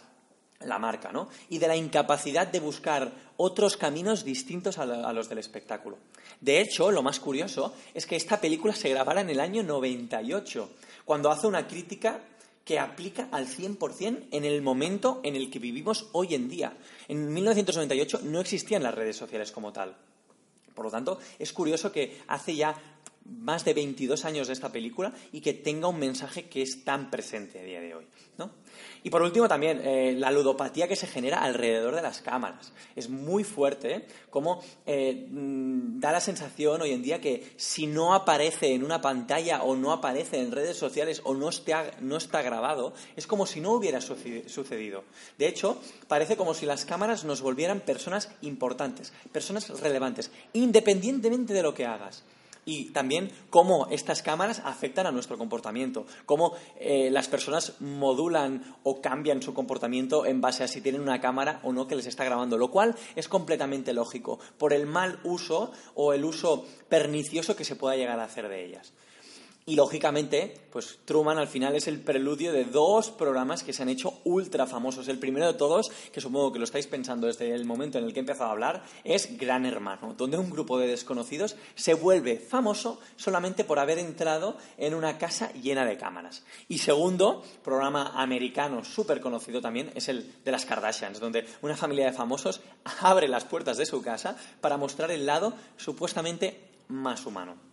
la 0.60 0.78
marca, 0.78 1.10
¿no? 1.10 1.28
Y 1.48 1.58
de 1.58 1.66
la 1.66 1.74
incapacidad 1.74 2.46
de 2.46 2.60
buscar 2.60 3.10
otros 3.36 3.76
caminos 3.76 4.24
distintos 4.24 4.78
a, 4.78 4.82
a, 4.82 5.12
los 5.12 5.28
del 5.28 5.38
espectáculo. 5.38 5.98
De 6.40 6.60
hecho, 6.60 6.92
lo 6.92 7.02
más 7.02 7.18
curioso 7.18 7.74
es 7.94 8.06
que 8.06 8.14
esta 8.14 8.40
película 8.40 8.76
se 8.76 8.90
grabara 8.90 9.22
en 9.22 9.30
el 9.30 9.40
año 9.40 9.64
98, 9.64 10.70
cuando 11.04 11.32
hace 11.32 11.48
una 11.48 11.66
crítica 11.66 12.20
que 12.66 12.80
aplica 12.80 13.28
al 13.30 13.46
100% 13.46 14.26
en 14.32 14.44
el 14.44 14.60
momento 14.60 15.20
en 15.22 15.36
el 15.36 15.50
que 15.50 15.60
vivimos 15.60 16.08
hoy 16.10 16.34
en 16.34 16.48
día. 16.48 16.76
En 17.06 17.32
1998 17.32 18.22
no 18.24 18.40
existían 18.40 18.82
las 18.82 18.92
redes 18.92 19.16
sociales 19.16 19.52
como 19.52 19.72
tal. 19.72 19.96
Por 20.74 20.84
lo 20.84 20.90
tanto, 20.90 21.20
es 21.38 21.52
curioso 21.52 21.92
que 21.92 22.18
hace 22.26 22.56
ya 22.56 22.76
más 23.24 23.64
de 23.64 23.72
22 23.72 24.24
años 24.24 24.48
de 24.48 24.52
esta 24.52 24.72
película 24.72 25.12
y 25.30 25.40
que 25.40 25.54
tenga 25.54 25.86
un 25.86 26.00
mensaje 26.00 26.48
que 26.48 26.62
es 26.62 26.82
tan 26.82 27.08
presente 27.08 27.60
a 27.60 27.62
día 27.62 27.80
de 27.80 27.94
hoy. 27.94 28.06
¿no? 28.36 28.50
Y 29.02 29.10
por 29.10 29.22
último 29.22 29.48
también, 29.48 29.80
eh, 29.84 30.14
la 30.16 30.30
ludopatía 30.30 30.88
que 30.88 30.96
se 30.96 31.06
genera 31.06 31.42
alrededor 31.42 31.94
de 31.94 32.02
las 32.02 32.20
cámaras. 32.20 32.72
Es 32.94 33.08
muy 33.08 33.44
fuerte 33.44 33.94
¿eh? 33.94 34.06
como 34.30 34.62
mm, 34.86 36.00
da 36.00 36.12
la 36.12 36.20
sensación 36.20 36.82
hoy 36.82 36.92
en 36.92 37.02
día 37.02 37.20
que 37.20 37.52
si 37.56 37.86
no 37.86 38.14
aparece 38.14 38.74
en 38.74 38.84
una 38.84 39.00
pantalla 39.00 39.62
o 39.62 39.76
no 39.76 39.92
aparece 39.92 40.40
en 40.40 40.52
redes 40.52 40.76
sociales 40.76 41.20
o 41.24 41.34
no 41.34 41.48
está, 41.48 41.90
no 42.00 42.16
está 42.16 42.42
grabado, 42.42 42.94
es 43.16 43.26
como 43.26 43.46
si 43.46 43.60
no 43.60 43.72
hubiera 43.72 44.00
sucedido. 44.00 45.04
De 45.38 45.46
hecho, 45.46 45.80
parece 46.08 46.36
como 46.36 46.54
si 46.54 46.66
las 46.66 46.84
cámaras 46.84 47.24
nos 47.24 47.40
volvieran 47.40 47.80
personas 47.80 48.30
importantes, 48.42 49.12
personas 49.32 49.68
relevantes, 49.80 50.30
independientemente 50.52 51.52
de 51.52 51.62
lo 51.62 51.74
que 51.74 51.86
hagas 51.86 52.24
y 52.66 52.90
también 52.90 53.30
cómo 53.48 53.86
estas 53.90 54.20
cámaras 54.20 54.60
afectan 54.64 55.06
a 55.06 55.12
nuestro 55.12 55.38
comportamiento, 55.38 56.04
cómo 56.26 56.52
eh, 56.78 57.08
las 57.10 57.28
personas 57.28 57.80
modulan 57.80 58.76
o 58.82 59.00
cambian 59.00 59.40
su 59.40 59.54
comportamiento 59.54 60.26
en 60.26 60.42
base 60.42 60.64
a 60.64 60.68
si 60.68 60.82
tienen 60.82 61.00
una 61.00 61.20
cámara 61.20 61.60
o 61.62 61.72
no 61.72 61.86
que 61.86 61.94
les 61.94 62.06
está 62.06 62.24
grabando, 62.24 62.58
lo 62.58 62.70
cual 62.70 62.94
es 63.14 63.28
completamente 63.28 63.94
lógico 63.94 64.38
por 64.58 64.74
el 64.74 64.86
mal 64.86 65.20
uso 65.22 65.72
o 65.94 66.12
el 66.12 66.24
uso 66.24 66.66
pernicioso 66.88 67.56
que 67.56 67.64
se 67.64 67.76
pueda 67.76 67.96
llegar 67.96 68.20
a 68.20 68.24
hacer 68.24 68.48
de 68.48 68.66
ellas. 68.66 68.92
Y 69.68 69.74
lógicamente, 69.74 70.54
pues 70.70 71.00
Truman 71.04 71.38
al 71.38 71.48
final 71.48 71.74
es 71.74 71.88
el 71.88 71.98
preludio 71.98 72.52
de 72.52 72.66
dos 72.66 73.10
programas 73.10 73.64
que 73.64 73.72
se 73.72 73.82
han 73.82 73.88
hecho 73.88 74.20
ultra 74.22 74.64
famosos. 74.68 75.08
El 75.08 75.18
primero 75.18 75.44
de 75.44 75.58
todos, 75.58 75.90
que 76.12 76.20
supongo 76.20 76.52
que 76.52 76.60
lo 76.60 76.64
estáis 76.66 76.86
pensando 76.86 77.26
desde 77.26 77.52
el 77.52 77.64
momento 77.64 77.98
en 77.98 78.04
el 78.04 78.12
que 78.12 78.20
he 78.20 78.22
empezado 78.22 78.48
a 78.48 78.52
hablar, 78.52 78.84
es 79.02 79.36
Gran 79.36 79.66
Hermano, 79.66 80.14
donde 80.16 80.38
un 80.38 80.50
grupo 80.50 80.78
de 80.78 80.86
desconocidos 80.86 81.56
se 81.74 81.94
vuelve 81.94 82.38
famoso 82.38 83.00
solamente 83.16 83.64
por 83.64 83.80
haber 83.80 83.98
entrado 83.98 84.56
en 84.78 84.94
una 84.94 85.18
casa 85.18 85.52
llena 85.54 85.84
de 85.84 85.96
cámaras. 85.96 86.44
Y 86.68 86.78
segundo, 86.78 87.42
programa 87.64 88.12
americano 88.14 88.84
súper 88.84 89.20
conocido 89.20 89.60
también, 89.60 89.90
es 89.96 90.08
el 90.08 90.32
de 90.44 90.52
las 90.52 90.64
Kardashians, 90.64 91.18
donde 91.18 91.44
una 91.62 91.76
familia 91.76 92.06
de 92.06 92.12
famosos 92.12 92.60
abre 93.00 93.26
las 93.26 93.44
puertas 93.44 93.78
de 93.78 93.86
su 93.86 94.00
casa 94.00 94.36
para 94.60 94.76
mostrar 94.76 95.10
el 95.10 95.26
lado 95.26 95.54
supuestamente 95.76 96.60
más 96.86 97.26
humano. 97.26 97.65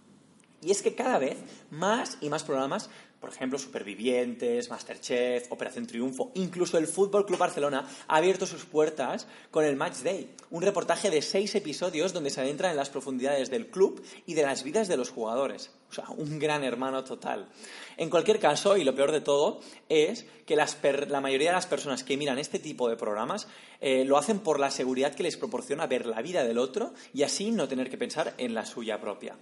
Y 0.64 0.72
es 0.72 0.82
que 0.82 0.96
cada 0.96 1.18
vez 1.18 1.38
más 1.70 2.18
y 2.22 2.30
más 2.30 2.44
programas, 2.44 2.90
por 3.24 3.32
ejemplo, 3.32 3.58
Supervivientes, 3.58 4.70
Masterchef, 4.70 5.50
Operación 5.50 5.88
Triunfo, 5.88 6.32
incluso 6.34 6.78
el 6.78 6.88
Fútbol 6.88 7.26
Club 7.26 7.40
Barcelona 7.40 7.88
ha 8.10 8.18
abierto 8.18 8.46
sus 8.46 8.66
puertas 8.66 9.28
con 9.50 9.64
el 9.64 9.78
Match 9.78 10.00
Day, 10.00 10.30
un 10.52 10.62
reportaje 10.62 11.10
de 11.10 11.22
seis 11.22 11.56
episodios 11.56 12.12
donde 12.12 12.30
se 12.30 12.42
adentra 12.42 12.70
en 12.70 12.76
las 12.76 12.90
profundidades 12.90 13.50
del 13.50 13.68
club 13.68 14.04
y 14.26 14.34
de 14.34 14.44
las 14.44 14.66
vidas 14.66 14.90
de 14.90 14.98
los 14.98 15.10
jugadores. 15.10 15.72
O 15.90 15.94
sea, 15.94 16.10
un 16.10 16.38
gran 16.38 16.66
hermano 16.66 17.06
total. 17.06 17.48
En 17.96 18.10
cualquier 18.10 18.40
caso, 18.40 18.76
y 18.76 18.84
lo 18.84 18.94
peor 18.94 19.14
de 19.14 19.22
todo, 19.22 19.62
es 19.88 20.26
que 20.46 20.58
la 20.58 21.22
mayoría 21.22 21.52
de 21.52 21.56
las 21.56 21.68
personas 21.68 22.04
que 22.04 22.18
miran 22.18 22.40
este 22.40 22.60
tipo 22.60 22.90
de 22.90 22.98
programas 22.98 23.48
eh, 23.80 24.04
lo 24.04 24.18
hacen 24.18 24.40
por 24.40 24.60
la 24.60 24.70
seguridad 24.70 25.16
que 25.16 25.24
les 25.24 25.38
proporciona 25.38 25.88
ver 25.88 26.08
la 26.08 26.22
vida 26.22 26.44
del 26.44 26.58
otro 26.58 26.94
y 27.14 27.24
así 27.24 27.52
no 27.52 27.70
tener 27.70 27.90
que 27.90 27.98
pensar 27.98 28.34
en 28.38 28.54
la 28.54 28.66
suya 28.66 29.00
propia. 29.00 29.38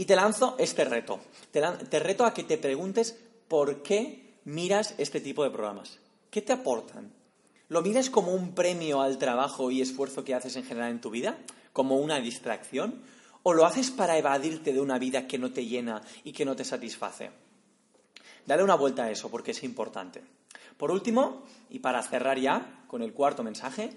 Y 0.00 0.06
te 0.06 0.16
lanzo 0.16 0.56
este 0.58 0.86
reto. 0.86 1.20
Te, 1.50 1.98
reto 1.98 2.24
a 2.24 2.32
que 2.32 2.42
te 2.42 2.56
preguntes 2.56 3.18
por 3.48 3.82
qué 3.82 4.38
miras 4.46 4.94
este 4.96 5.20
tipo 5.20 5.44
de 5.44 5.50
programas. 5.50 5.98
¿Qué 6.30 6.40
te 6.40 6.54
aportan? 6.54 7.12
¿Lo 7.68 7.82
miras 7.82 8.08
como 8.08 8.32
un 8.32 8.54
premio 8.54 9.02
al 9.02 9.18
trabajo 9.18 9.70
y 9.70 9.82
esfuerzo 9.82 10.24
que 10.24 10.34
haces 10.34 10.56
en 10.56 10.64
general 10.64 10.92
en 10.92 11.02
tu 11.02 11.10
vida? 11.10 11.36
¿Como 11.74 11.98
una 11.98 12.18
distracción? 12.18 13.02
¿O 13.42 13.52
lo 13.52 13.66
haces 13.66 13.90
para 13.90 14.16
evadirte 14.16 14.72
de 14.72 14.80
una 14.80 14.98
vida 14.98 15.26
que 15.26 15.36
no 15.36 15.52
te 15.52 15.66
llena 15.66 16.00
y 16.24 16.32
que 16.32 16.46
no 16.46 16.56
te 16.56 16.64
satisface? 16.64 17.30
Dale 18.46 18.64
una 18.64 18.76
vuelta 18.76 19.04
a 19.04 19.10
eso 19.10 19.30
porque 19.30 19.50
es 19.50 19.62
importante. 19.64 20.22
Por 20.78 20.90
último, 20.90 21.44
y 21.68 21.80
para 21.80 22.02
cerrar 22.02 22.38
ya 22.38 22.84
con 22.86 23.02
el 23.02 23.12
cuarto 23.12 23.42
mensaje, 23.42 23.90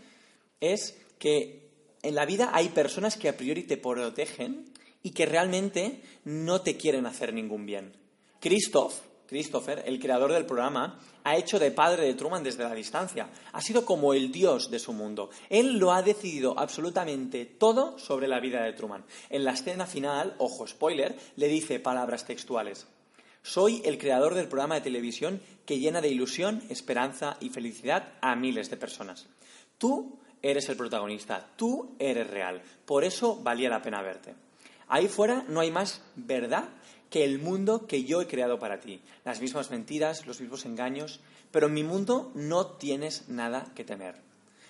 es 0.60 1.00
que 1.18 1.70
en 2.02 2.14
la 2.14 2.26
vida 2.26 2.50
hay 2.52 2.68
personas 2.68 3.16
que 3.16 3.30
a 3.30 3.38
priori 3.38 3.64
te 3.64 3.78
protegen 3.78 4.74
y 5.04 5.12
que 5.12 5.26
realmente 5.26 6.02
no 6.24 6.62
te 6.62 6.78
quieren 6.78 7.06
hacer 7.06 7.34
ningún 7.34 7.66
bien. 7.66 7.94
Christoph, 8.40 8.96
Christopher, 9.28 9.84
el 9.86 10.00
creador 10.00 10.32
del 10.32 10.46
programa, 10.46 11.00
ha 11.24 11.38
hecho 11.38 11.60
de 11.60 11.72
padre 11.72 12.06
de 12.06 12.14
Truman 12.14 12.44
desde 12.44 12.64
la 12.64 12.74
distancia. 12.74 13.30
Ha 13.52 13.62
sido 13.62 13.86
como 13.86 14.14
el 14.14 14.32
dios 14.32 14.70
de 14.70 14.80
su 14.80 14.94
mundo. 14.94 15.30
Él 15.50 15.78
lo 15.78 15.92
ha 15.92 16.02
decidido 16.02 16.58
absolutamente 16.58 17.46
todo 17.46 17.98
sobre 17.98 18.28
la 18.28 18.40
vida 18.40 18.64
de 18.64 18.74
Truman. 18.74 19.06
En 19.30 19.44
la 19.44 19.54
escena 19.54 19.86
final, 19.86 20.36
ojo 20.38 20.68
spoiler, 20.68 21.18
le 21.36 21.48
dice 21.48 21.80
palabras 21.80 22.26
textuales. 22.26 22.88
Soy 23.42 23.82
el 23.84 23.98
creador 23.98 24.36
del 24.36 24.48
programa 24.48 24.76
de 24.76 24.82
televisión 24.82 25.42
que 25.66 25.80
llena 25.80 26.00
de 26.00 26.10
ilusión, 26.10 26.64
esperanza 26.70 27.38
y 27.42 27.50
felicidad 27.50 28.14
a 28.22 28.36
miles 28.36 28.70
de 28.70 28.78
personas. 28.78 29.28
Tú 29.78 30.20
eres 30.42 30.70
el 30.70 30.78
protagonista, 30.78 31.50
tú 31.58 31.96
eres 32.00 32.30
real. 32.30 32.62
Por 32.86 33.04
eso 33.04 33.36
valía 33.42 33.70
la 33.70 33.82
pena 33.82 34.02
verte. 34.02 34.36
Ahí 34.88 35.08
fuera 35.08 35.46
no 35.48 35.60
hay 35.60 35.72
más 35.72 36.02
verdad 36.16 36.70
que 37.10 37.24
el 37.24 37.40
mundo 37.40 37.86
que 37.86 38.04
yo 38.04 38.22
he 38.22 38.28
creado 38.28 38.58
para 38.58 38.80
ti. 38.80 39.02
Las 39.24 39.40
mismas 39.40 39.70
mentiras, 39.70 40.26
los 40.26 40.42
mismos 40.42 40.66
engaños, 40.66 41.20
pero 41.52 41.68
en 41.68 41.74
mi 41.74 41.84
mundo 41.84 42.32
no 42.34 42.66
tienes 42.66 43.30
nada 43.30 43.72
que 43.76 43.84
temer. 43.84 44.16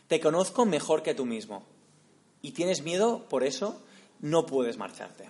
Te 0.08 0.20
conozco 0.20 0.65
mejor 0.65 1.03
que 1.03 1.15
tú 1.15 1.25
mismo. 1.25 1.63
Y 2.41 2.51
tienes 2.51 2.84
miedo, 2.84 3.29
por 3.29 3.46
eso 3.46 3.82
no 4.20 4.46
puedes 4.46 4.77
marcharte. 4.77 5.29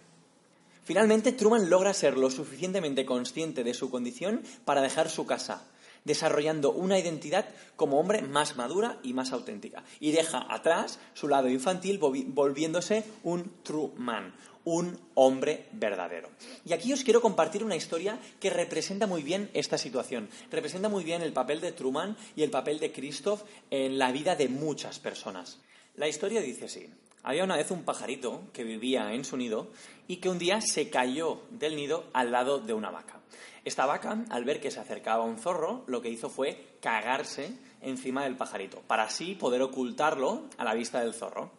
Finalmente, 0.84 1.32
Truman 1.32 1.70
logra 1.70 1.94
ser 1.94 2.18
lo 2.18 2.30
suficientemente 2.30 3.06
consciente 3.06 3.64
de 3.64 3.74
su 3.74 3.90
condición 3.90 4.42
para 4.66 4.82
dejar 4.82 5.10
su 5.10 5.26
casa, 5.26 5.66
desarrollando 6.04 6.72
una 6.72 7.00
identidad 7.00 7.46
como 7.76 8.00
hombre 8.00 8.22
más 8.22 8.58
madura 8.58 9.00
y 9.04 9.14
más 9.14 9.32
auténtica. 9.32 9.84
Y 10.00 10.12
deja 10.12 10.46
atrás 10.50 11.00
su 11.14 11.28
lado 11.28 11.48
infantil 11.48 12.00
volviéndose 12.00 13.06
un 13.24 13.54
true 13.64 13.92
man, 13.96 14.34
un 14.66 15.00
hombre 15.16 15.66
verdadero. 15.72 16.30
Y 16.66 16.74
aquí 16.74 16.94
os 16.94 17.04
quiero 17.04 17.22
compartir 17.22 17.64
una 17.64 17.76
historia 17.76 18.20
que 18.40 18.50
representa 18.50 19.08
muy 19.08 19.24
bien 19.24 19.50
esta 19.54 19.78
situación. 19.78 20.30
Representa 20.52 20.90
muy 20.90 21.04
bien 21.04 21.22
el 21.22 21.34
papel 21.34 21.62
de 21.62 21.72
Truman 21.72 22.16
y 22.36 22.44
el 22.44 22.50
papel 22.50 22.80
de 22.80 22.92
Christoph 22.92 23.44
en 23.70 23.98
la 23.98 24.12
vida 24.12 24.36
de 24.36 24.50
muchas 24.50 25.00
personas. 25.00 25.60
La 25.96 26.08
historia 26.08 26.42
dice 26.42 26.66
así. 26.66 26.90
Había 27.24 27.46
una 27.46 27.56
vez 27.56 27.72
un 27.72 27.84
pajarito 27.84 28.42
que 28.52 28.66
vivía 28.66 29.14
en 29.14 29.24
su 29.24 29.38
nido 29.38 29.70
y 30.08 30.18
que 30.18 30.30
un 30.30 30.40
día 30.40 30.60
se 30.60 30.90
cayó 30.90 31.42
del 31.52 31.78
nido 31.78 32.06
al 32.12 32.32
lado 32.32 32.60
de 32.60 32.74
una 32.74 32.92
vaca. 32.92 33.22
Esta 33.64 33.86
vaca, 33.86 34.26
al 34.30 34.44
ver 34.44 34.60
que 34.60 34.72
se 34.72 34.82
acercaba 34.82 35.24
un 35.24 35.38
zorro, 35.38 35.86
lo 35.88 36.02
que 36.02 36.10
hizo 36.10 36.30
fue 36.30 36.76
cagarse 36.82 37.54
encima 37.82 38.24
del 38.24 38.36
pajarito, 38.36 38.82
para 38.88 39.04
así 39.04 39.36
poder 39.36 39.62
ocultarlo 39.62 40.44
a 40.58 40.66
la 40.66 40.74
vista 40.74 41.00
del 41.00 41.14
zorro. 41.14 41.52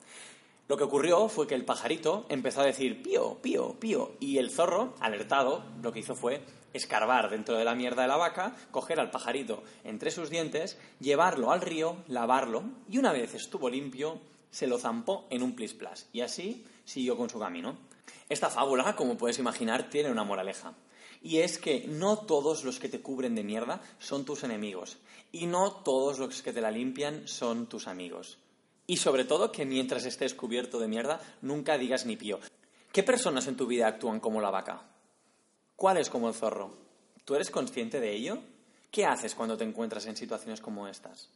Lo 0.66 0.78
que 0.78 0.85
ocurrió 0.85 1.28
fue 1.28 1.47
que 1.47 1.54
el 1.54 1.66
pajarito 1.66 2.25
empezó 2.30 2.62
a 2.62 2.66
decir 2.66 3.02
pío, 3.02 3.37
pío, 3.42 3.78
pío, 3.78 4.12
y 4.18 4.38
el 4.38 4.50
zorro, 4.50 4.94
alertado, 4.99 5.62
lo 5.83 5.92
que 5.92 6.00
hizo 6.00 6.14
fue 6.14 6.42
escarbar 6.73 7.28
dentro 7.28 7.59
de 7.59 7.66
la 7.66 7.75
mierda 7.75 8.02
de 8.02 8.09
la 8.09 8.16
vaca, 8.16 8.56
coger 8.71 8.99
al 8.99 9.11
pajarito 9.11 9.62
entre 9.85 10.11
sus 10.11 10.30
dientes, 10.30 10.78
llevarlo 11.00 11.52
al 11.52 11.61
río, 11.61 11.99
lavarlo, 12.09 12.64
y 12.88 12.97
una 12.97 13.12
vez 13.12 13.35
estuvo 13.35 13.68
limpio, 13.68 14.21
se 14.50 14.66
lo 14.66 14.78
zampó 14.78 15.26
en 15.28 15.42
un 15.42 15.54
plis 15.54 15.75
plas, 15.75 16.09
y 16.14 16.23
así 16.23 16.64
siguió 16.87 17.18
con 17.18 17.28
su 17.28 17.38
camino. 17.38 17.76
Esta 18.30 18.49
fábula, 18.49 18.97
como 18.97 19.18
puedes 19.18 19.38
imaginar, 19.38 19.90
tiene 19.90 20.11
una 20.11 20.25
moraleja. 20.25 20.73
Y 21.23 21.38
es 21.38 21.59
que 21.59 21.87
no 21.88 22.18
todos 22.18 22.64
los 22.64 22.78
que 22.78 22.88
te 22.88 23.00
cubren 23.00 23.35
de 23.35 23.44
mierda 23.44 23.83
son 23.99 24.25
tus 24.25 24.44
enemigos. 24.44 24.97
Y 25.30 25.47
no 25.47 25.73
todos 25.73 26.18
los 26.18 26.42
que 26.42 26.52
te 26.52 26.61
la 26.61 26.71
limpian 26.71 27.28
son 27.28 27.66
tus 27.66 27.87
amigos. 27.87 28.38
Y 28.87 28.99
sobre 28.99 29.25
todo 29.25 29.53
que 29.53 29.64
mientras 29.64 30.05
estés 30.05 30.35
cubierto 30.35 30.79
de 30.79 30.88
mierda, 30.88 31.21
nunca 31.43 31.79
digas 31.79 32.05
ni 32.05 32.17
pío. 32.17 32.38
¿Qué 32.93 33.03
personas 33.03 33.47
en 33.47 33.57
tu 33.57 33.67
vida 33.67 33.88
actúan 33.88 34.21
como 34.21 34.41
la 34.41 34.50
vaca? 34.50 34.83
¿Cuáles 35.76 36.11
como 36.11 36.29
el 36.29 36.35
zorro? 36.35 36.76
¿Tú 37.25 37.35
eres 37.35 37.50
consciente 37.50 37.99
de 37.99 38.12
ello? 38.12 38.38
¿Qué 38.91 39.07
haces 39.07 39.35
cuando 39.35 39.57
te 39.57 39.64
encuentras 39.64 40.07
en 40.07 40.17
situaciones 40.17 40.61
como 40.61 40.87
estas? 40.87 41.29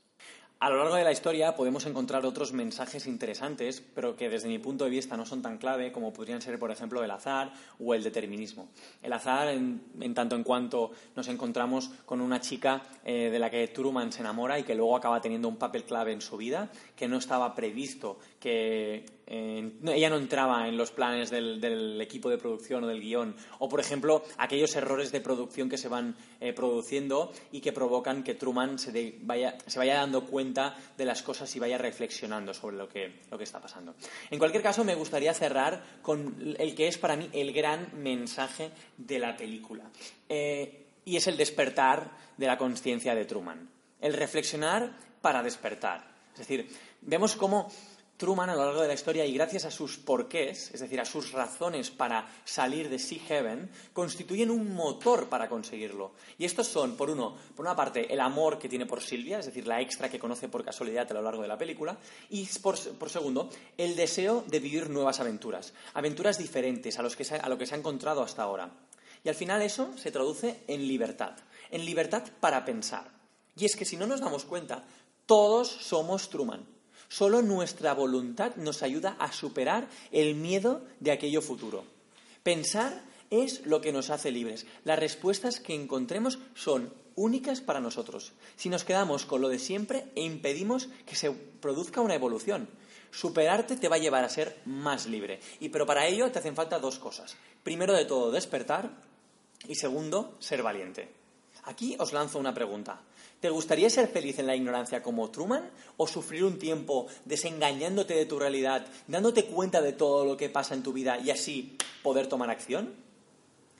A 0.60 0.70
lo 0.70 0.78
largo 0.78 0.96
de 0.96 1.04
la 1.04 1.12
historia 1.12 1.54
podemos 1.54 1.86
encontrar 1.86 2.26
otros 2.26 2.52
mensajes 2.52 3.06
interesantes, 3.06 3.80
pero 3.94 4.16
que 4.16 4.28
desde 4.28 4.48
mi 4.48 4.58
punto 4.58 4.82
de 4.82 4.90
vista 4.90 5.16
no 5.16 5.24
son 5.24 5.40
tan 5.40 5.56
clave 5.56 5.92
como 5.92 6.12
podrían 6.12 6.42
ser, 6.42 6.58
por 6.58 6.72
ejemplo, 6.72 7.04
el 7.04 7.10
azar 7.12 7.52
o 7.78 7.94
el 7.94 8.02
determinismo. 8.02 8.68
El 9.00 9.12
azar, 9.12 9.46
en, 9.50 9.80
tanto 10.14 10.34
en 10.34 10.42
cuanto 10.42 10.90
nos 11.14 11.28
encontramos 11.28 11.90
con 12.04 12.20
una 12.20 12.40
chica 12.40 12.82
eh, 13.04 13.30
de 13.30 13.38
la 13.38 13.50
que 13.50 13.68
Truman 13.68 14.10
se 14.10 14.22
enamora 14.22 14.58
y 14.58 14.64
que 14.64 14.74
luego 14.74 14.96
acaba 14.96 15.20
teniendo 15.20 15.46
un 15.46 15.58
papel 15.58 15.84
clave 15.84 16.12
en 16.12 16.20
su 16.20 16.36
vida, 16.36 16.68
que 16.96 17.06
no 17.06 17.18
estaba 17.18 17.54
previsto, 17.54 18.18
que 18.40 19.17
ella 19.30 20.08
no 20.08 20.16
entraba 20.16 20.68
en 20.68 20.76
los 20.76 20.90
planes 20.90 21.30
del, 21.30 22.00
equipo 22.00 22.30
de 22.30 22.38
producción 22.38 22.84
o 22.84 22.86
del 22.86 23.00
guion. 23.00 23.36
O, 23.58 23.68
por 23.68 23.80
ejemplo, 23.80 24.24
aquellos 24.38 24.74
errores 24.74 25.12
de 25.12 25.20
producción 25.20 25.68
que 25.68 25.76
se 25.76 25.88
van 25.88 26.16
eh, 26.40 26.52
produciendo 26.52 27.32
y 27.52 27.60
que 27.60 27.72
provocan 27.72 28.22
que 28.22 28.34
Truman 28.34 28.78
se, 28.78 29.18
vaya, 29.20 29.58
se 29.66 29.78
vaya 29.78 29.96
dando 29.96 30.24
cuenta 30.24 30.76
de 30.96 31.04
las 31.04 31.22
cosas 31.22 31.54
y 31.54 31.58
vaya 31.58 31.76
reflexionando 31.76 32.54
sobre 32.54 32.76
lo 32.76 32.88
que, 32.88 33.20
lo 33.30 33.36
que 33.36 33.44
está 33.44 33.60
pasando. 33.60 33.94
En 34.30 34.38
cualquier 34.38 34.62
caso, 34.62 34.82
me 34.84 34.94
gustaría 34.94 35.34
cerrar 35.34 35.82
con 36.00 36.56
el 36.58 36.74
que 36.74 36.88
es 36.88 36.96
para 36.96 37.16
mí 37.16 37.28
el 37.32 37.52
gran 37.52 37.90
mensaje 38.02 38.70
de 38.96 39.18
la 39.18 39.36
película. 39.36 39.90
Eh, 40.28 40.86
y 41.04 41.16
es 41.16 41.26
el 41.26 41.36
despertar 41.36 42.10
de 42.36 42.46
la 42.46 42.56
conciencia 42.56 43.14
de 43.14 43.24
Truman. 43.24 43.68
El 44.00 44.14
reflexionar 44.14 44.92
para 45.20 45.42
despertar. 45.42 46.06
Es 46.32 46.40
decir, 46.40 46.68
vemos 47.02 47.34
cómo 47.34 47.68
Truman 48.18 48.50
a 48.50 48.56
lo 48.56 48.64
largo 48.64 48.82
de 48.82 48.88
la 48.88 48.94
historia 48.94 49.24
y 49.24 49.32
gracias 49.32 49.64
a 49.64 49.70
sus 49.70 49.96
porqués, 49.96 50.72
es 50.74 50.80
decir, 50.80 51.00
a 51.00 51.04
sus 51.04 51.30
razones 51.30 51.92
para 51.92 52.28
salir 52.44 52.90
de 52.90 52.98
Sea 52.98 53.20
Heaven, 53.20 53.70
constituyen 53.92 54.50
un 54.50 54.74
motor 54.74 55.28
para 55.28 55.48
conseguirlo. 55.48 56.14
Y 56.36 56.44
estos 56.44 56.66
son, 56.66 56.96
por 56.96 57.10
uno, 57.10 57.36
por 57.54 57.64
una 57.64 57.76
parte, 57.76 58.12
el 58.12 58.18
amor 58.18 58.58
que 58.58 58.68
tiene 58.68 58.86
por 58.86 59.00
Silvia, 59.00 59.38
es 59.38 59.46
decir, 59.46 59.68
la 59.68 59.80
extra 59.80 60.10
que 60.10 60.18
conoce 60.18 60.48
por 60.48 60.64
casualidad 60.64 61.08
a 61.08 61.14
lo 61.14 61.22
largo 61.22 61.42
de 61.42 61.48
la 61.48 61.56
película, 61.56 61.96
y 62.28 62.44
por, 62.60 62.76
segundo, 62.76 63.50
el 63.76 63.94
deseo 63.94 64.42
de 64.48 64.58
vivir 64.58 64.90
nuevas 64.90 65.20
aventuras, 65.20 65.72
aventuras 65.94 66.38
diferentes 66.38 66.98
a, 66.98 67.02
los 67.02 67.14
que 67.14 67.24
a 67.32 67.48
lo 67.48 67.56
que 67.56 67.66
se 67.66 67.76
ha 67.76 67.78
encontrado 67.78 68.24
hasta 68.24 68.42
ahora. 68.42 68.68
Y 69.22 69.28
al 69.28 69.36
final 69.36 69.62
eso 69.62 69.96
se 69.96 70.10
traduce 70.10 70.64
en 70.66 70.88
libertad, 70.88 71.36
en 71.70 71.84
libertad 71.84 72.24
para 72.40 72.64
pensar. 72.64 73.12
Y 73.56 73.64
es 73.64 73.76
que 73.76 73.84
si 73.84 73.96
no 73.96 74.08
nos 74.08 74.20
damos 74.20 74.44
cuenta, 74.44 74.82
todos 75.24 75.68
somos 75.68 76.30
Truman 76.30 76.77
Solo 77.08 77.42
nuestra 77.42 77.94
voluntad 77.94 78.56
nos 78.56 78.82
ayuda 78.82 79.16
a 79.18 79.32
superar 79.32 79.88
el 80.12 80.34
miedo 80.34 80.82
de 81.00 81.10
aquello 81.10 81.40
futuro. 81.40 81.84
Pensar 82.42 83.02
es 83.30 83.66
lo 83.66 83.80
que 83.80 83.92
nos 83.92 84.10
hace 84.10 84.30
libres. 84.30 84.66
Las 84.84 84.98
respuestas 84.98 85.60
que 85.60 85.74
encontremos 85.74 86.38
son 86.54 86.92
únicas 87.14 87.60
para 87.60 87.80
nosotros. 87.80 88.32
Si 88.56 88.68
nos 88.68 88.84
quedamos 88.84 89.26
con 89.26 89.40
lo 89.40 89.48
de 89.48 89.58
siempre 89.58 90.04
e 90.14 90.22
impedimos 90.22 90.88
que 91.04 91.16
se 91.16 91.30
produzca 91.30 92.00
una 92.00 92.14
evolución, 92.14 92.68
superarte 93.10 93.76
te 93.76 93.88
va 93.88 93.96
a 93.96 94.00
llevar 94.00 94.24
a 94.24 94.28
ser 94.28 94.60
más 94.64 95.06
libre. 95.06 95.40
Y 95.60 95.70
pero 95.70 95.86
para 95.86 96.06
ello 96.06 96.30
te 96.30 96.38
hacen 96.38 96.54
falta 96.54 96.78
dos 96.78 96.98
cosas. 96.98 97.36
Primero 97.62 97.94
de 97.94 98.04
todo, 98.04 98.30
despertar 98.30 98.90
y 99.66 99.74
segundo, 99.74 100.36
ser 100.38 100.62
valiente. 100.62 101.08
Aquí 101.64 101.96
os 101.98 102.12
lanzo 102.12 102.38
una 102.38 102.54
pregunta. 102.54 103.00
¿Te 103.40 103.50
gustaría 103.50 103.88
ser 103.88 104.08
feliz 104.08 104.40
en 104.40 104.48
la 104.48 104.56
ignorancia 104.56 105.00
como 105.00 105.30
Truman 105.30 105.70
o 105.96 106.08
sufrir 106.08 106.42
un 106.42 106.58
tiempo 106.58 107.06
desengañándote 107.24 108.14
de 108.14 108.26
tu 108.26 108.36
realidad, 108.36 108.86
dándote 109.06 109.44
cuenta 109.44 109.80
de 109.80 109.92
todo 109.92 110.24
lo 110.24 110.36
que 110.36 110.48
pasa 110.48 110.74
en 110.74 110.82
tu 110.82 110.92
vida 110.92 111.18
y 111.18 111.30
así 111.30 111.76
poder 112.02 112.26
tomar 112.26 112.50
acción? 112.50 112.94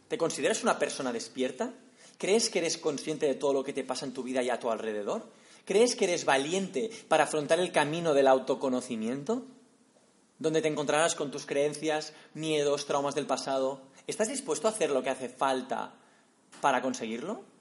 ¿Te 0.06 0.16
consideras 0.16 0.62
una 0.62 0.78
persona 0.78 1.12
despierta? 1.12 1.74
¿Crees 2.18 2.50
que 2.50 2.60
eres 2.60 2.78
consciente 2.78 3.26
de 3.26 3.34
todo 3.34 3.52
lo 3.52 3.64
que 3.64 3.72
te 3.72 3.82
pasa 3.82 4.06
en 4.06 4.14
tu 4.14 4.22
vida 4.22 4.44
y 4.44 4.50
a 4.50 4.60
tu 4.60 4.70
alrededor? 4.70 5.26
¿Crees 5.64 5.96
que 5.96 6.04
eres 6.04 6.24
valiente 6.24 6.90
para 7.08 7.24
afrontar 7.24 7.58
el 7.58 7.72
camino 7.72 8.14
del 8.14 8.28
autoconocimiento? 8.28 9.44
Donde 10.38 10.62
te 10.62 10.68
encontrarás 10.68 11.16
con 11.16 11.32
tus 11.32 11.46
creencias, 11.46 12.12
miedos, 12.32 12.86
traumas 12.86 13.16
del 13.16 13.26
pasado. 13.26 13.80
¿Estás 14.06 14.28
dispuesto 14.28 14.68
a 14.68 14.70
hacer 14.70 14.90
lo 14.90 15.02
que 15.02 15.10
hace 15.10 15.28
falta 15.28 15.94
para 16.60 16.80
conseguirlo? 16.80 17.57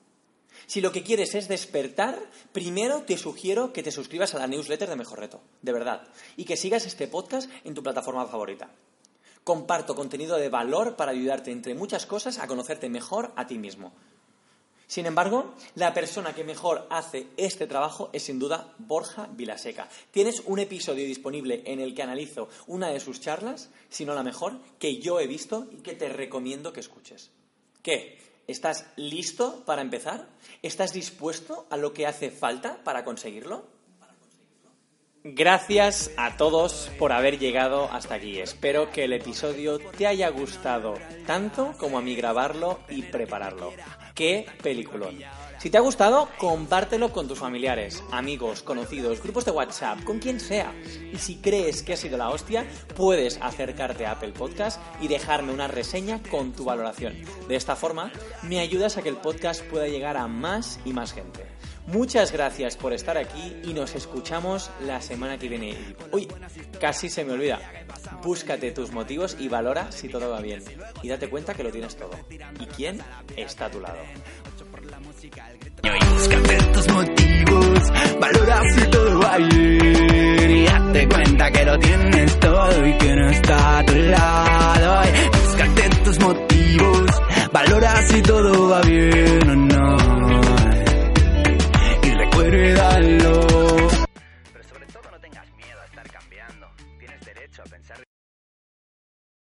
Si 0.66 0.82
lo 0.82 0.92
que 0.92 1.04
quieres 1.04 1.36
es 1.36 1.48
despertar, 1.48 2.20
primero 2.52 3.04
te 3.04 3.18
sugiero 3.18 3.72
que 3.72 3.84
te 3.84 3.92
suscribas 3.92 4.34
a 4.34 4.40
la 4.40 4.48
newsletter 4.48 4.90
de 4.90 4.96
Mejor 4.96 5.20
Reto, 5.20 5.42
de 5.62 5.72
verdad, 5.72 6.08
y 6.36 6.46
que 6.46 6.58
sigas 6.58 6.86
este 6.86 7.08
podcast 7.08 7.50
en 7.64 7.74
tu 7.74 7.84
plataforma 7.84 8.26
favorita. 8.26 8.70
Comparto 9.44 9.96
contenido 9.96 10.38
de 10.38 10.50
valor 10.50 10.96
para 10.96 11.12
ayudarte, 11.12 11.52
entre 11.52 11.74
muchas 11.74 12.06
cosas, 12.06 12.40
a 12.40 12.48
conocerte 12.48 12.90
mejor 12.90 13.32
a 13.36 13.48
ti 13.48 13.58
mismo. 13.58 13.94
Sin 14.88 15.06
embargo, 15.06 15.54
la 15.76 15.94
persona 15.94 16.34
que 16.34 16.46
mejor 16.46 16.88
hace 16.90 17.28
este 17.36 17.68
trabajo 17.68 18.10
es 18.14 18.24
sin 18.24 18.40
duda 18.40 18.74
Borja 18.78 19.28
Vilaseca. 19.34 19.90
Tienes 20.12 20.42
un 20.46 20.60
episodio 20.60 21.06
disponible 21.06 21.62
en 21.66 21.82
el 21.82 21.94
que 21.94 22.04
analizo 22.04 22.48
una 22.68 22.88
de 22.90 23.02
sus 23.02 23.20
charlas, 23.20 23.70
si 23.90 24.06
no 24.06 24.16
la 24.16 24.24
mejor, 24.24 24.60
que 24.80 24.98
yo 25.00 25.20
he 25.20 25.28
visto 25.28 25.68
y 25.72 25.82
que 25.82 25.94
te 25.94 26.08
recomiendo 26.08 26.72
que 26.72 26.80
escuches. 26.80 27.32
¿Qué? 27.82 28.18
¿Estás 28.48 28.86
listo 28.96 29.64
para 29.66 29.82
empezar? 29.82 30.26
¿Estás 30.62 30.94
dispuesto 30.94 31.68
a 31.70 31.76
lo 31.76 31.94
que 31.94 32.08
hace 32.08 32.32
falta 32.32 32.82
para 32.86 33.04
conseguirlo? 33.04 33.66
Gracias 35.26 36.12
a 36.16 36.38
todos 36.38 36.90
por 36.98 37.12
haber 37.12 37.40
llegado 37.40 37.92
hasta 37.92 38.16
aquí. 38.16 38.40
Espero 38.40 38.90
que 38.90 39.04
el 39.04 39.12
episodio 39.12 39.80
te 39.80 40.08
haya 40.08 40.30
gustado 40.30 40.94
tanto 41.26 41.74
como 41.78 41.98
a 41.98 42.02
mí 42.02 42.16
grabarlo 42.16 42.80
y 42.88 43.02
prepararlo. 43.02 43.74
¡Qué 44.16 44.46
peliculón! 44.64 45.20
Si 45.60 45.72
te 45.72 45.78
ha 45.78 45.82
gustado, 45.82 46.30
compártelo 46.38 47.12
con 47.12 47.28
tus 47.28 47.40
familiares, 47.40 48.04
amigos, 48.12 48.62
conocidos, 48.62 49.24
grupos 49.24 49.44
de 49.44 49.52
WhatsApp, 49.52 50.04
con 50.04 50.20
quien 50.20 50.40
sea. 50.40 50.72
Y 51.12 51.18
si 51.18 51.38
crees 51.38 51.82
que 51.82 51.94
ha 51.94 51.98
sido 51.98 52.16
la 52.16 52.30
hostia, 52.30 52.68
puedes 52.96 53.40
acercarte 53.42 54.06
a 54.06 54.12
Apple 54.12 54.34
Podcast 54.34 54.80
y 55.02 55.08
dejarme 55.08 55.52
una 55.52 55.68
reseña 55.68 56.22
con 56.30 56.54
tu 56.54 56.64
valoración. 56.64 57.16
De 57.48 57.56
esta 57.56 57.76
forma, 57.76 58.12
me 58.44 58.60
ayudas 58.60 58.98
a 58.98 59.02
que 59.02 59.10
el 59.10 59.18
podcast 59.18 59.64
pueda 59.64 59.88
llegar 59.88 60.16
a 60.16 60.28
más 60.28 60.80
y 60.86 60.94
más 60.94 61.12
gente. 61.12 61.44
Muchas 61.88 62.32
gracias 62.32 62.78
por 62.78 62.94
estar 62.94 63.18
aquí 63.18 63.56
y 63.64 63.74
nos 63.74 63.96
escuchamos 63.96 64.70
la 64.86 65.02
semana 65.02 65.40
que 65.40 65.48
viene. 65.48 65.96
Uy, 66.12 66.28
casi 66.80 67.10
se 67.10 67.26
me 67.26 67.32
olvida. 67.32 67.60
Búscate 68.22 68.72
tus 68.72 68.92
motivos 68.92 69.38
y 69.40 69.48
valora 69.48 69.92
si 69.92 70.08
todo 70.08 70.30
va 70.30 70.42
bien. 70.42 70.64
Y 71.02 71.08
date 71.08 71.30
cuenta 71.30 71.54
que 71.54 71.64
lo 71.64 71.72
tienes 71.72 71.96
todo. 71.96 72.12
¿Y 72.30 72.66
quién 72.68 73.02
está 73.38 73.66
a 73.66 73.72
tu 73.72 73.80
lado? 73.80 74.00
Y 75.84 76.06
búscate 76.14 76.58
tus 76.74 76.88
motivos, 76.88 77.92
valora 78.20 78.62
si 78.74 78.82
todo 78.90 79.20
va 79.20 79.38
bien. 79.38 80.52
Y 80.52 80.66
date 80.66 81.08
cuenta 81.08 81.52
que 81.52 81.66
lo 81.66 81.80
tienes 81.80 82.40
todo 82.40 82.88
y 82.88 82.94
que 82.94 83.16
no 83.16 83.30
está 83.30 83.80
a 83.80 83.86
tu 83.86 83.96
lado. 83.96 85.02
Y 85.04 85.38
búscate 85.38 85.90
tus 86.06 86.20
motivos, 86.20 87.22
valora 87.52 88.08
si 88.08 88.22
todo 88.22 88.70
va 88.70 88.82
bien 88.82 89.50
o 89.50 89.56
no. 89.56 89.98
Y 92.04 92.10
recuérdalo. 92.10 93.47